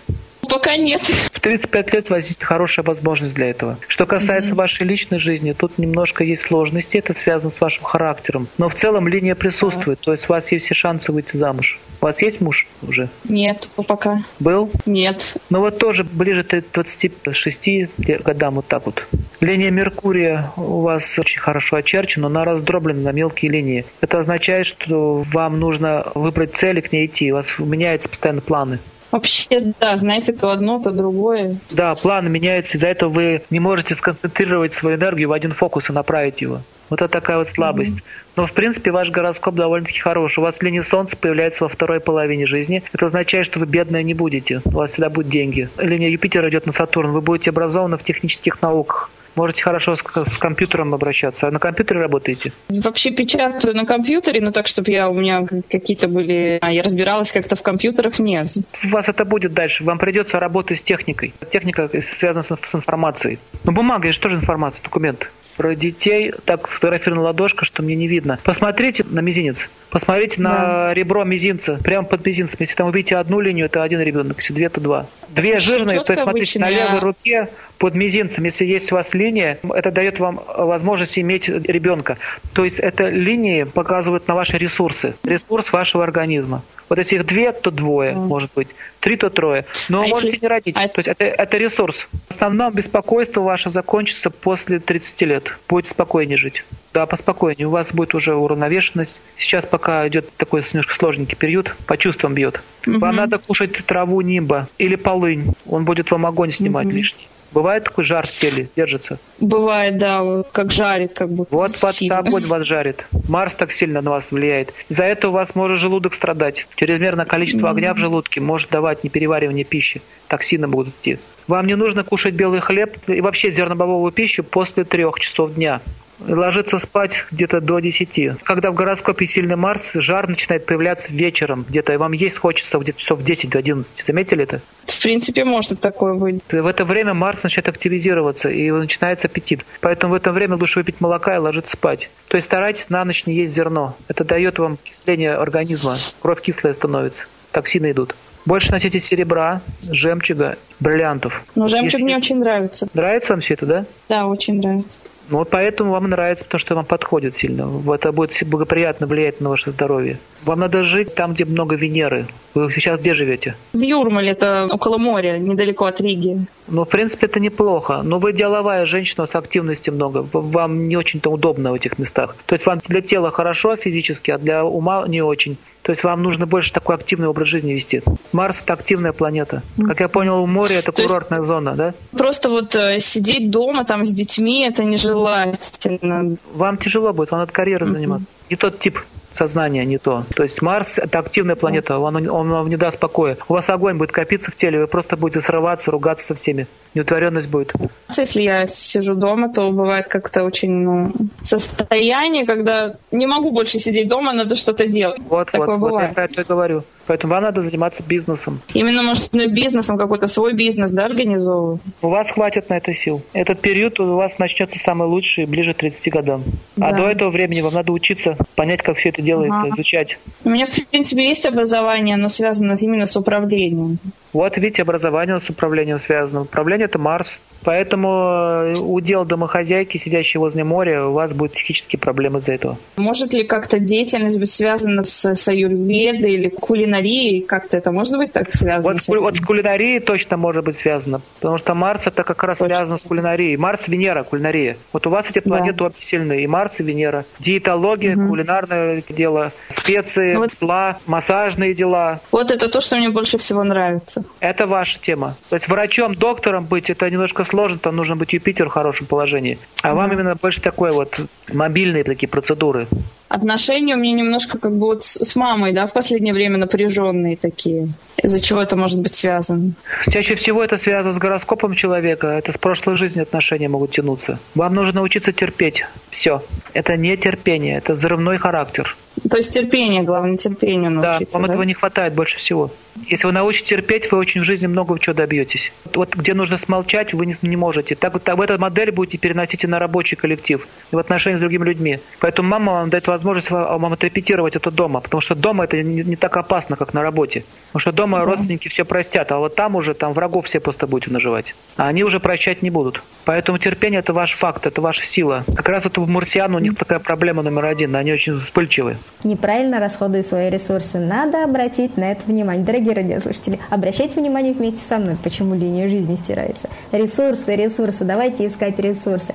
Пока 0.49 0.77
нет. 0.77 1.01
В 1.01 1.41
35 1.41 1.95
лет 1.95 2.11
возникнет 2.11 2.45
хорошая 2.45 2.85
возможность 2.85 3.35
для 3.35 3.51
этого. 3.51 3.79
Что 3.87 4.07
касается 4.07 4.55
mm-hmm. 4.55 4.59
вашей 4.59 4.87
личной 4.87 5.19
жизни, 5.19 5.53
тут 5.53 5.79
немножко 5.79 6.25
есть 6.25 6.43
сложности, 6.43 6.97
это 6.99 7.15
связано 7.15 7.51
с 7.51 7.61
вашим 7.61 7.85
характером. 7.85 8.49
Но 8.59 8.69
в 8.69 8.75
целом 8.75 9.09
линия 9.09 9.35
присутствует, 9.35 9.99
yeah. 9.99 10.05
то 10.05 10.13
есть 10.13 10.29
у 10.29 10.33
вас 10.33 10.51
есть 10.53 10.67
все 10.67 10.75
шансы 10.75 11.13
выйти 11.13 11.37
замуж. 11.37 11.79
У 12.01 12.05
вас 12.05 12.23
есть 12.23 12.41
муж 12.41 12.67
уже? 12.87 13.09
Нет, 13.25 13.69
пока. 13.87 14.19
Был? 14.39 14.71
Нет. 14.87 15.37
Ну 15.51 15.61
вот 15.61 15.79
тоже 15.79 16.05
ближе 16.05 16.45
к 16.45 16.63
26 16.73 17.99
годам 18.23 18.55
вот 18.55 18.67
так 18.67 18.87
вот. 18.87 19.05
Линия 19.41 19.71
Меркурия 19.71 20.53
у 20.57 20.81
вас 20.81 21.19
очень 21.19 21.41
хорошо 21.41 21.77
очерчена, 21.77 22.29
но 22.29 22.39
она 22.39 22.45
раздроблена 22.45 23.01
на 23.01 23.13
мелкие 23.13 23.51
линии. 23.51 23.85
Это 24.01 24.19
означает, 24.19 24.67
что 24.67 25.25
вам 25.33 25.59
нужно 25.59 26.07
выбрать 26.15 26.55
цель 26.55 26.79
и 26.79 26.83
к 26.83 26.93
ней 26.93 27.07
идти. 27.07 27.33
У 27.33 27.37
вас 27.37 27.47
меняются 27.59 28.09
постоянно 28.09 28.41
планы. 28.41 28.79
Вообще, 29.11 29.73
да, 29.81 29.97
знаете, 29.97 30.33
то 30.33 30.51
одно, 30.51 30.81
то 30.81 30.91
другое. 30.91 31.57
Да, 31.71 31.95
планы 31.95 32.29
меняются, 32.29 32.77
из-за 32.77 32.89
этого 32.89 33.11
вы 33.11 33.43
не 33.51 33.61
можете 33.61 33.95
сконцентрировать 33.95 34.73
свою 34.73 34.97
энергию 34.97 35.29
в 35.29 35.33
один 35.33 35.53
фокус 35.53 35.89
и 35.89 35.93
направить 35.93 36.41
его. 36.41 36.61
Вот 36.91 37.03
это 37.03 37.09
такая 37.09 37.39
вот 37.39 37.49
слабость. 37.49 37.97
Mm-hmm. 37.97 38.33
Но, 38.37 38.47
в 38.47 38.53
принципе, 38.53 38.91
ваш 38.91 39.11
гороскоп 39.11 39.55
довольно-таки 39.55 39.99
хороший. 39.99 40.39
У 40.41 40.43
вас 40.43 40.63
линия 40.63 40.83
Солнца 40.83 41.17
появляется 41.17 41.65
во 41.65 41.69
второй 41.69 42.01
половине 42.01 42.47
жизни. 42.47 42.83
Это 42.93 43.07
означает, 43.07 43.47
что 43.47 43.59
вы 43.59 43.67
бедные 43.67 44.05
не 44.05 44.15
будете. 44.15 44.63
У 44.65 44.71
вас 44.71 44.93
всегда 44.93 45.11
будут 45.11 45.31
деньги. 45.31 45.69
Линия 45.77 46.09
Юпитера 46.09 46.49
идет 46.49 46.67
на 46.67 46.73
Сатурн. 46.73 47.13
Вы 47.13 47.21
будете 47.21 47.51
образованы 47.51 47.99
в 47.99 48.05
технических 48.05 48.63
науках 48.63 49.11
можете 49.35 49.63
хорошо 49.63 49.97
с, 49.97 50.01
с 50.01 50.39
компьютером 50.39 50.95
обращаться. 50.95 51.49
А 51.49 51.51
на 51.51 51.59
компьютере 51.59 52.01
работаете? 52.01 52.53
Вообще 52.69 53.11
печатаю 53.11 53.75
на 53.75 53.85
компьютере, 53.85 54.41
но 54.41 54.51
так, 54.51 54.67
чтобы 54.67 54.91
я 54.91 55.09
у 55.09 55.15
меня 55.15 55.45
какие-то 55.45 56.09
были... 56.09 56.59
Я 56.63 56.83
разбиралась 56.83 57.33
как-то 57.33 57.57
в 57.57 57.63
компьютерах, 57.63 58.19
нет. 58.19 58.47
У 58.85 58.89
вас 58.89 59.09
это 59.09 59.25
будет 59.25 59.53
дальше. 59.53 59.85
Вам 59.85 59.99
придется 59.99 60.39
работать 60.41 60.79
с 60.79 60.83
техникой. 60.83 61.35
Техника 61.53 61.89
связана 62.03 62.43
с, 62.43 62.49
с 62.49 62.75
информацией. 62.75 63.39
Но 63.65 63.73
бумага, 63.73 64.09
это 64.09 64.15
же 64.15 64.21
тоже 64.21 64.37
информация, 64.37 64.83
документ. 64.83 65.31
Про 65.57 65.75
детей 65.75 66.33
так 66.45 66.69
фотографирована 66.69 67.23
ладошка, 67.23 67.65
что 67.65 67.83
мне 67.83 67.97
не 67.97 68.09
видно. 68.09 68.39
Посмотрите 68.45 69.05
на 69.09 69.21
мизинец. 69.21 69.69
Посмотрите 69.91 70.43
да. 70.43 70.49
на 70.49 70.95
ребро 70.95 71.25
мизинца, 71.25 71.79
прямо 71.83 72.07
под 72.07 72.25
мизинцем. 72.27 72.59
Если 72.61 72.75
там 72.75 72.89
увидите 72.89 73.17
одну 73.17 73.41
линию, 73.41 73.67
это 73.67 73.83
один 73.83 74.01
ребенок, 74.01 74.37
если 74.39 74.53
две, 74.53 74.69
то 74.69 74.81
два. 74.81 75.07
Две 75.29 75.59
жирные, 75.59 76.03
то 76.03 76.13
есть 76.13 76.23
смотрите, 76.23 76.59
на 76.59 76.71
левой 76.71 77.01
руке 77.01 77.49
под 77.79 77.95
мизинцем, 77.95 78.45
если 78.45 78.67
есть 78.67 78.93
у 78.93 78.97
вас 78.97 79.15
линия, 79.19 79.59
это 79.75 79.91
дает 79.91 80.19
вам 80.19 80.41
возможность 80.47 81.19
иметь 81.19 81.49
ребенка. 81.49 82.17
То 82.53 82.65
есть 82.65 82.79
это 82.79 83.09
линии 83.09 83.65
показывают 83.65 84.29
на 84.29 84.35
ваши 84.35 84.57
ресурсы, 84.57 85.15
ресурс 85.25 85.73
вашего 85.73 86.05
организма. 86.05 86.63
Вот 86.89 86.99
если 86.99 87.17
их 87.17 87.27
две, 87.27 87.53
то 87.53 87.71
двое, 87.71 88.13
mm. 88.13 88.27
может 88.27 88.51
быть. 88.55 88.69
Три, 89.01 89.17
то 89.17 89.29
трое. 89.29 89.65
Но 89.89 90.03
а 90.03 90.07
можете 90.07 90.29
если... 90.29 90.45
не 90.45 90.49
родить. 90.49 90.77
А... 90.77 90.89
То 90.89 91.01
есть 91.01 91.09
это, 91.09 91.25
это 91.25 91.57
ресурс. 91.59 92.09
В 92.29 92.31
основном 92.31 92.73
беспокойство 92.73 93.43
ваше 93.43 93.71
закончится 93.71 94.31
после 94.31 94.79
30 94.81 95.21
лет. 95.23 95.59
Будете 95.69 95.91
спокойнее 95.91 96.39
жить. 96.39 96.65
Да, 96.95 97.07
поспокойнее. 97.07 97.67
У 97.67 97.71
вас 97.71 97.93
будет 97.93 98.15
уже 98.15 98.35
уравновешенность. 98.35 99.21
Сейчас 99.37 99.67
пока 99.67 100.09
идет 100.09 100.33
такой 100.37 100.63
немножко 100.73 100.95
сложненький 100.95 101.37
период, 101.37 101.75
по 101.87 101.97
чувствам 101.97 102.35
бьет. 102.35 102.63
Угу. 102.87 102.99
Вам 102.99 103.17
надо 103.17 103.39
кушать 103.39 103.73
траву 103.85 104.21
нимба 104.21 104.69
или 104.79 104.97
полынь. 104.97 105.53
Он 105.67 105.85
будет 105.85 106.11
вам 106.11 106.27
огонь 106.27 106.53
снимать 106.53 106.87
угу. 106.87 106.95
лишний. 106.95 107.29
Бывает 107.53 107.85
такой 107.85 108.05
жар 108.05 108.27
в 108.27 108.31
теле, 108.31 108.69
держится? 108.77 109.19
Бывает, 109.41 109.99
да, 109.99 110.23
вот 110.23 110.49
как 110.51 110.71
жарит, 110.71 111.15
как 111.15 111.31
будто. 111.31 111.55
Вот 111.55 111.79
под 111.79 111.95
огонь 112.11 112.45
вас 112.45 112.63
жарит. 112.63 113.07
Марс 113.29 113.55
так 113.55 113.73
сильно 113.73 114.03
на 114.03 114.11
вас 114.11 114.31
влияет. 114.31 114.75
Из-за 114.89 115.05
этого 115.05 115.31
у 115.31 115.35
вас 115.35 115.55
может 115.55 115.79
желудок 115.79 116.15
страдать. 116.15 116.67
Чрезмерное 116.77 117.25
количество 117.25 117.71
огня 117.71 117.95
в 117.95 117.99
желудке 117.99 118.41
может 118.41 118.71
давать 118.71 119.05
непереваривание 119.05 119.65
пищи. 119.65 120.03
Токсины 120.29 120.69
будут 120.69 120.95
идти. 121.01 121.19
Вам 121.47 121.67
не 121.67 121.75
нужно 121.75 122.05
кушать 122.05 122.35
белый 122.35 122.61
хлеб 122.61 122.97
и 123.07 123.21
вообще 123.23 123.51
зернобобовую 123.51 124.13
пищу 124.13 124.45
после 124.45 124.85
трех 124.85 125.19
часов 125.19 125.55
дня 125.55 125.81
ложиться 126.27 126.79
спать 126.79 127.25
где-то 127.31 127.61
до 127.61 127.81
10. 127.81 128.39
Когда 128.43 128.71
в 128.71 128.75
гороскопе 128.75 129.27
сильный 129.27 129.57
Марс, 129.57 129.93
жар 129.95 130.29
начинает 130.29 130.67
появляться 130.67 131.13
вечером 131.13 131.65
где-то, 131.69 131.93
и 131.93 131.97
вам 131.97 132.13
есть 132.13 132.39
хочется 132.39 132.79
где-то 132.79 132.99
часов 132.99 133.23
10 133.23 133.51
до 133.51 133.59
11. 133.59 134.05
Заметили 134.05 134.45
это? 134.45 134.61
В 134.87 135.03
принципе, 135.03 135.45
может 135.45 135.81
такое 135.81 136.15
быть. 136.15 136.43
В 136.51 136.67
это 136.67 136.85
время 136.85 137.15
Марс 137.15 137.43
начинает 137.45 137.69
активизироваться, 137.69 138.49
и 138.49 138.71
начинается 138.71 139.29
аппетит. 139.29 139.65
Поэтому 139.81 140.15
в 140.15 140.17
это 140.17 140.33
время 140.33 140.57
лучше 140.57 140.81
выпить 140.81 141.01
молока 141.01 141.35
и 141.35 141.39
ложиться 141.39 141.77
спать. 141.77 142.11
То 142.29 142.37
есть 142.37 142.47
старайтесь 142.47 142.91
на 142.91 143.05
ночь 143.05 143.27
не 143.27 143.35
есть 143.35 143.55
зерно. 143.55 143.97
Это 144.09 144.25
дает 144.25 144.59
вам 144.59 144.77
кисление 144.77 145.35
организма. 145.35 145.97
Кровь 146.21 146.41
кислая 146.41 146.75
становится. 146.75 147.27
Токсины 147.53 147.93
идут. 147.93 148.15
Больше 148.47 148.73
носите 148.73 149.01
серебра, 149.01 149.61
жемчуга, 149.91 150.57
бриллиантов. 150.81 151.43
Ну, 151.55 151.69
жемчуг 151.69 151.93
Если... 151.93 152.03
мне 152.03 152.17
очень 152.17 152.39
нравится. 152.39 152.89
Нравится 152.95 153.33
вам 153.33 153.41
все 153.41 153.55
это, 153.55 153.67
да? 153.67 153.85
Да, 154.09 154.27
очень 154.27 154.59
нравится. 154.61 155.01
Ну 155.31 155.39
вот 155.39 155.51
поэтому 155.51 155.93
вам 155.93 156.09
нравится, 156.09 156.45
потому 156.45 156.59
что 156.59 156.75
вам 156.75 156.87
подходит 156.87 157.35
сильно. 157.35 157.69
Это 157.93 158.13
будет 158.13 158.33
благоприятно 158.47 159.07
влиять 159.07 159.41
на 159.41 159.51
ваше 159.51 159.71
здоровье. 159.71 160.19
Вам 160.45 160.61
надо 160.61 160.83
жить 160.85 161.15
там, 161.15 161.35
где 161.35 161.45
много 161.45 161.77
Венеры. 161.77 162.27
Вы 162.55 162.73
сейчас 162.73 162.99
где 163.01 163.13
живете? 163.13 163.55
В 163.75 163.81
Юрмале, 163.81 164.31
это 164.31 164.67
около 164.71 164.97
моря, 164.97 165.39
недалеко 165.39 165.85
от 165.85 166.01
Риги. 166.01 166.39
Ну, 166.67 166.85
в 166.85 166.89
принципе, 166.89 167.27
это 167.27 167.41
неплохо. 167.41 168.01
Но 168.03 168.19
вы 168.19 168.33
деловая 168.33 168.87
женщина 168.87 169.27
с 169.27 169.35
активностью 169.35 169.93
много. 169.93 170.27
Вам 170.33 170.89
не 170.89 170.97
очень-то 170.97 171.31
удобно 171.31 171.73
в 171.73 171.75
этих 171.75 171.99
местах. 171.99 172.37
То 172.47 172.55
есть 172.55 172.65
вам 172.65 172.79
для 172.87 173.03
тела 173.03 173.31
хорошо 173.31 173.77
физически, 173.77 174.31
а 174.31 174.39
для 174.39 174.65
ума 174.65 175.07
не 175.07 175.21
очень. 175.21 175.59
То 175.89 175.93
есть 175.93 176.05
вам 176.05 176.23
нужно 176.23 176.47
больше 176.47 176.71
такой 176.71 176.97
активный 176.97 177.29
образ 177.29 177.49
жизни 177.49 177.73
вести. 177.73 178.03
Марс— 178.35 178.61
это 178.63 178.75
активная 178.75 179.15
планета. 179.15 179.63
Как 179.87 180.01
я 180.01 180.09
понял, 180.09 180.47
море— 180.47 180.77
это 180.77 180.93
курортная 180.93 181.41
зона, 181.41 181.75
да? 181.77 181.95
Просто 182.15 182.51
вот 182.51 182.75
э, 182.75 183.01
сидеть 183.01 183.51
дома 183.51 183.87
там 183.87 184.05
с 184.05 184.13
детьми— 184.13 184.67
это 184.69 184.85
нежелательно. 184.85 186.37
Вам 186.53 186.77
тяжело 186.77 187.15
будет, 187.15 187.31
вам 187.31 187.41
надо 187.41 187.53
карьерой 187.53 187.89
mm-hmm. 187.89 187.93
заниматься. 187.93 188.29
Не 188.51 188.57
тот 188.57 188.79
тип 188.79 188.99
сознание 189.33 189.85
не 189.85 189.99
то. 189.99 190.25
То 190.35 190.43
есть 190.43 190.63
Марс— 190.63 190.99
это 190.99 191.19
активная 191.19 191.57
планета, 191.57 191.99
он, 191.99 192.29
он 192.29 192.51
вам 192.51 192.69
не 192.69 192.77
даст 192.77 192.99
покоя. 192.99 193.37
У 193.49 193.55
вас 193.55 193.69
огонь 193.71 193.97
будет 193.97 194.13
копиться 194.13 194.51
в 194.51 194.57
теле, 194.57 194.81
вы 194.81 194.87
просто 194.87 195.17
будете 195.17 195.41
срываться, 195.41 195.91
ругаться 195.91 196.27
со 196.27 196.35
всеми. 196.35 196.67
Неутворенность 196.95 197.49
будет. 197.49 197.73
Если 198.17 198.43
я 198.43 198.67
сижу 198.67 199.15
дома, 199.15 199.53
то 199.53 199.71
бывает 199.71 200.09
как-то 200.09 200.43
очень 200.45 200.71
ну, 200.71 201.13
состояние, 201.45 202.47
когда 202.47 202.95
не 203.11 203.27
могу 203.27 203.51
больше 203.51 203.79
сидеть 203.79 204.09
дома, 204.09 204.33
надо 204.33 204.57
что-то 204.57 204.87
делать. 204.87 205.21
Вот, 205.29 205.51
Такое 205.51 205.77
вот, 205.77 205.79
бывает. 205.79 206.11
вот 206.11 206.19
я 206.19 206.25
это 206.25 206.45
говорю. 206.45 206.85
Поэтому 207.09 207.33
вам 207.33 207.43
надо 207.43 207.63
заниматься 207.63 208.03
бизнесом. 208.03 208.61
Именно, 208.75 209.03
может, 209.03 209.33
бизнесом, 209.33 209.97
какой-то 209.97 210.27
свой 210.27 210.53
бизнес, 210.53 210.91
да, 210.91 211.07
организовывать? 211.07 211.81
У 212.03 212.09
вас 212.09 212.31
хватит 212.31 212.69
на 212.69 212.77
это 212.77 212.93
сил. 212.93 213.21
Этот 213.33 213.61
период 213.61 213.99
у 213.99 214.15
вас 214.15 214.39
начнется 214.39 214.79
самый 214.79 215.09
лучший 215.09 215.47
ближе 215.47 215.73
к 215.73 215.79
30 215.79 216.13
годам. 216.13 216.45
А 216.77 216.81
да. 216.81 216.89
А 216.89 216.93
до 216.93 217.09
этого 217.09 217.31
времени 217.31 217.63
вам 217.63 217.73
надо 217.73 217.93
учиться, 217.93 218.37
понять, 218.57 218.83
как 218.83 218.99
все 218.99 219.09
это 219.09 219.23
делается, 219.23 219.61
ага. 219.61 219.71
изучать. 219.75 220.19
У 220.45 220.51
меня, 220.51 220.67
в 220.67 220.87
принципе, 220.91 221.27
есть 221.27 221.47
образование, 221.47 222.19
но 222.19 222.29
связано 222.29 222.75
именно 222.79 223.07
с 223.07 223.17
управлением. 223.17 223.99
Вот 224.33 224.57
видите, 224.57 224.83
образование 224.83 225.41
с 225.41 225.49
управлением 225.49 225.99
связано. 225.99 226.43
Управление– 226.43 226.85
это 226.87 226.99
Марс. 226.99 227.39
Поэтому 227.65 228.09
э, 228.09 228.75
удел 228.79 229.25
домохозяйки, 229.25 229.97
сидящей 229.97 230.39
возле 230.39 230.65
моря, 230.65 231.07
у 231.07 231.13
вас 231.13 231.33
будут 231.33 231.55
психические 231.55 231.99
проблемы 231.99 232.39
из-за 232.39 232.53
этого. 232.53 232.79
Может 232.97 233.33
ли 233.33 233.45
как-то 233.45 233.81
деятельность 233.81 234.39
быть 234.39 234.51
связана 234.51 235.03
с, 235.05 235.35
с 235.35 235.49
аюрведой 235.49 236.33
или 236.33 236.49
кулинарией? 236.51 237.43
Как-то 237.43 237.77
это 237.77 237.91
может 237.91 238.17
быть 238.17 238.33
так 238.33 238.53
связано? 238.53 238.93
Вот, 238.93 239.03
с, 239.03 239.09
вот 239.09 239.37
с 239.37 239.41
кулинарией 239.41 240.01
точно 240.01 240.37
может 240.37 240.65
быть 240.65 240.77
связано. 240.77 241.21
Потому 241.41 241.59
что 241.59 241.75
Марс 241.75 242.07
это 242.07 242.23
как 242.23 242.43
раз 242.45 242.59
точно. 242.59 242.77
связано 242.77 242.99
с 242.99 243.03
кулинарией. 243.03 243.57
Марс, 243.57 243.89
Венера, 243.89 244.23
кулинария. 244.23 244.77
Вот 244.93 245.07
у 245.07 245.11
вас 245.11 245.29
эти 245.29 245.41
планеты 245.41 245.79
да. 245.79 245.87
обе 245.87 245.95
сильные. 245.99 246.45
И 246.45 246.47
Марс, 246.47 246.79
и 246.79 246.85
Венера. 246.85 247.25
Диетология, 247.41 248.17
угу. 248.17 248.29
кулинарное 248.29 249.03
дело, 249.09 249.53
специи, 249.71 250.35
ну 250.35 250.41
вот. 250.41 250.55
сла, 250.55 250.99
массажные 251.07 251.75
дела. 251.75 252.21
Вот 252.31 252.53
это 252.53 252.69
то, 252.69 252.81
что 252.81 252.97
мне 252.97 253.11
больше 253.11 253.39
всего 253.39 253.65
нравится. 253.65 254.18
Это 254.41 254.67
ваша 254.67 254.99
тема. 254.99 255.37
То 255.49 255.57
есть 255.57 255.69
врачом, 255.69 256.15
доктором 256.15 256.65
быть, 256.65 256.91
это 256.91 257.09
немножко 257.11 257.45
сложно, 257.45 257.79
там 257.79 257.97
нужно 257.97 258.17
быть 258.17 258.33
Юпитер 258.33 258.69
в 258.69 258.73
хорошем 258.73 259.07
положении. 259.07 259.59
А 259.83 259.95
вам 259.95 260.13
именно 260.13 260.35
больше 260.35 260.61
такой 260.61 260.91
вот 260.91 261.27
мобильные 261.53 262.05
такие 262.05 262.29
процедуры. 262.29 262.87
Отношения 263.29 263.95
у 263.95 263.99
меня 263.99 264.15
немножко 264.15 264.59
как 264.59 264.73
бы 264.73 264.87
вот 264.87 265.03
с 265.03 265.37
мамой, 265.37 265.73
да, 265.73 265.87
в 265.87 265.93
последнее 265.93 266.33
время 266.33 266.57
напряженные 266.57 267.37
такие. 267.37 267.89
Из-за 268.23 268.41
чего 268.41 268.61
это 268.63 268.75
может 268.75 269.01
быть 269.01 269.15
связано? 269.15 269.73
Чаще 270.11 270.35
всего 270.35 270.65
это 270.65 270.77
связано 270.77 271.13
с 271.13 271.19
гороскопом 271.19 271.75
человека. 271.75 272.29
Это 272.29 272.53
с 272.53 272.59
прошлой 272.59 272.97
жизни 272.97 273.21
отношения 273.21 273.69
могут 273.69 273.93
тянуться. 273.93 274.39
Вам 274.55 274.75
нужно 274.75 274.95
научиться 274.95 275.33
терпеть. 275.33 275.85
Все. 276.11 276.43
Это 276.73 276.97
не 276.97 277.17
терпение, 277.17 277.79
это 277.79 277.93
взрывной 277.93 278.39
характер. 278.39 278.97
То 279.29 279.37
есть 279.37 279.53
терпение, 279.53 280.03
главное, 280.03 280.37
терпению 280.37 280.91
научиться. 280.93 281.35
Да, 281.35 281.39
вам 281.39 281.47
да? 281.47 281.53
этого 281.53 281.63
не 281.65 281.75
хватает 281.75 282.15
больше 282.15 282.39
всего. 282.39 282.71
Если 283.07 283.27
вы 283.27 283.33
научитесь 283.33 283.69
терпеть, 283.69 284.11
вы 284.11 284.19
очень 284.19 284.41
в 284.41 284.45
жизни 284.45 284.67
много 284.67 284.99
чего 284.99 285.15
добьетесь. 285.15 285.73
Вот 285.95 286.15
где 286.15 286.35
нужно 286.35 286.57
смолчать, 286.57 287.15
вы 287.15 287.27
не, 287.27 287.37
не 287.43 287.57
можете. 287.57 287.95
Так, 287.95 288.19
так 288.21 288.37
в 288.37 288.41
эту 288.41 288.59
модель 288.59 288.91
будете 288.91 289.19
переносить 289.19 289.65
и 289.65 289.67
на 289.67 289.79
рабочий 289.79 290.17
коллектив, 290.17 290.67
и 290.93 290.97
в 290.97 290.99
отношении 290.99 291.37
с 291.37 291.41
другими 291.41 291.65
людьми. 291.65 292.01
Поэтому 292.21 292.49
мама 292.49 292.73
вам 292.75 292.91
дает 292.91 293.05
возможность 293.19 293.51
вам 293.51 293.93
отрепетировать 293.93 294.57
это 294.57 294.71
дома, 294.71 295.01
потому 295.01 295.21
что 295.21 295.35
дома 295.35 295.65
это 295.65 295.83
не, 295.83 296.03
не 296.03 296.17
так 296.17 296.37
опасно, 296.37 296.77
как 296.77 296.95
на 296.95 297.03
работе. 297.03 297.45
Потому 297.69 297.81
что 297.81 297.93
дома 297.93 298.19
да. 298.19 298.25
родственники 298.25 298.69
все 298.69 298.85
простят, 298.85 299.31
а 299.33 299.39
вот 299.39 299.55
там 299.55 299.77
уже 299.77 299.95
там 299.95 300.13
врагов 300.13 300.47
все 300.47 300.61
просто 300.61 300.87
будете 300.87 301.11
наживать. 301.11 301.55
А 301.77 301.89
они 301.89 302.05
уже 302.05 302.21
прощать 302.21 302.63
не 302.63 302.71
будут. 302.71 303.03
Поэтому 303.25 303.59
терпение 303.59 304.01
это 304.01 304.13
ваш 304.13 304.33
факт, 304.33 304.67
это 304.67 304.81
ваша 304.81 305.05
сила. 305.05 305.45
Как 305.55 305.69
раз 305.69 305.85
вот 305.85 305.99
у 305.99 306.07
марсиан 306.07 306.55
у 306.55 306.59
них 306.59 306.77
такая 306.77 306.99
проблема 306.99 307.43
номер 307.43 307.67
один, 307.67 307.95
они 307.97 308.13
очень 308.13 308.39
вспыльчивы. 308.39 308.97
Неправильно 309.25 309.81
расходуя 309.81 310.23
свои 310.23 310.49
ресурсы. 310.49 310.99
Надо 310.99 311.45
обратить 311.45 311.97
на 311.97 312.13
это 312.13 312.25
внимание. 312.27 312.65
Дорогие 312.65 312.95
радиослушатели, 312.95 313.59
обращайте 313.71 314.21
внимание 314.21 314.53
вместе 314.53 314.81
со 314.89 314.99
мной, 314.99 315.17
почему 315.23 315.55
линия 315.55 315.89
жизни 315.89 316.17
стирается. 316.17 316.71
Ресурсы, 316.93 317.55
ресурсы, 317.55 318.05
давайте 318.05 318.47
искать 318.47 318.79
ресурсы. 318.79 319.35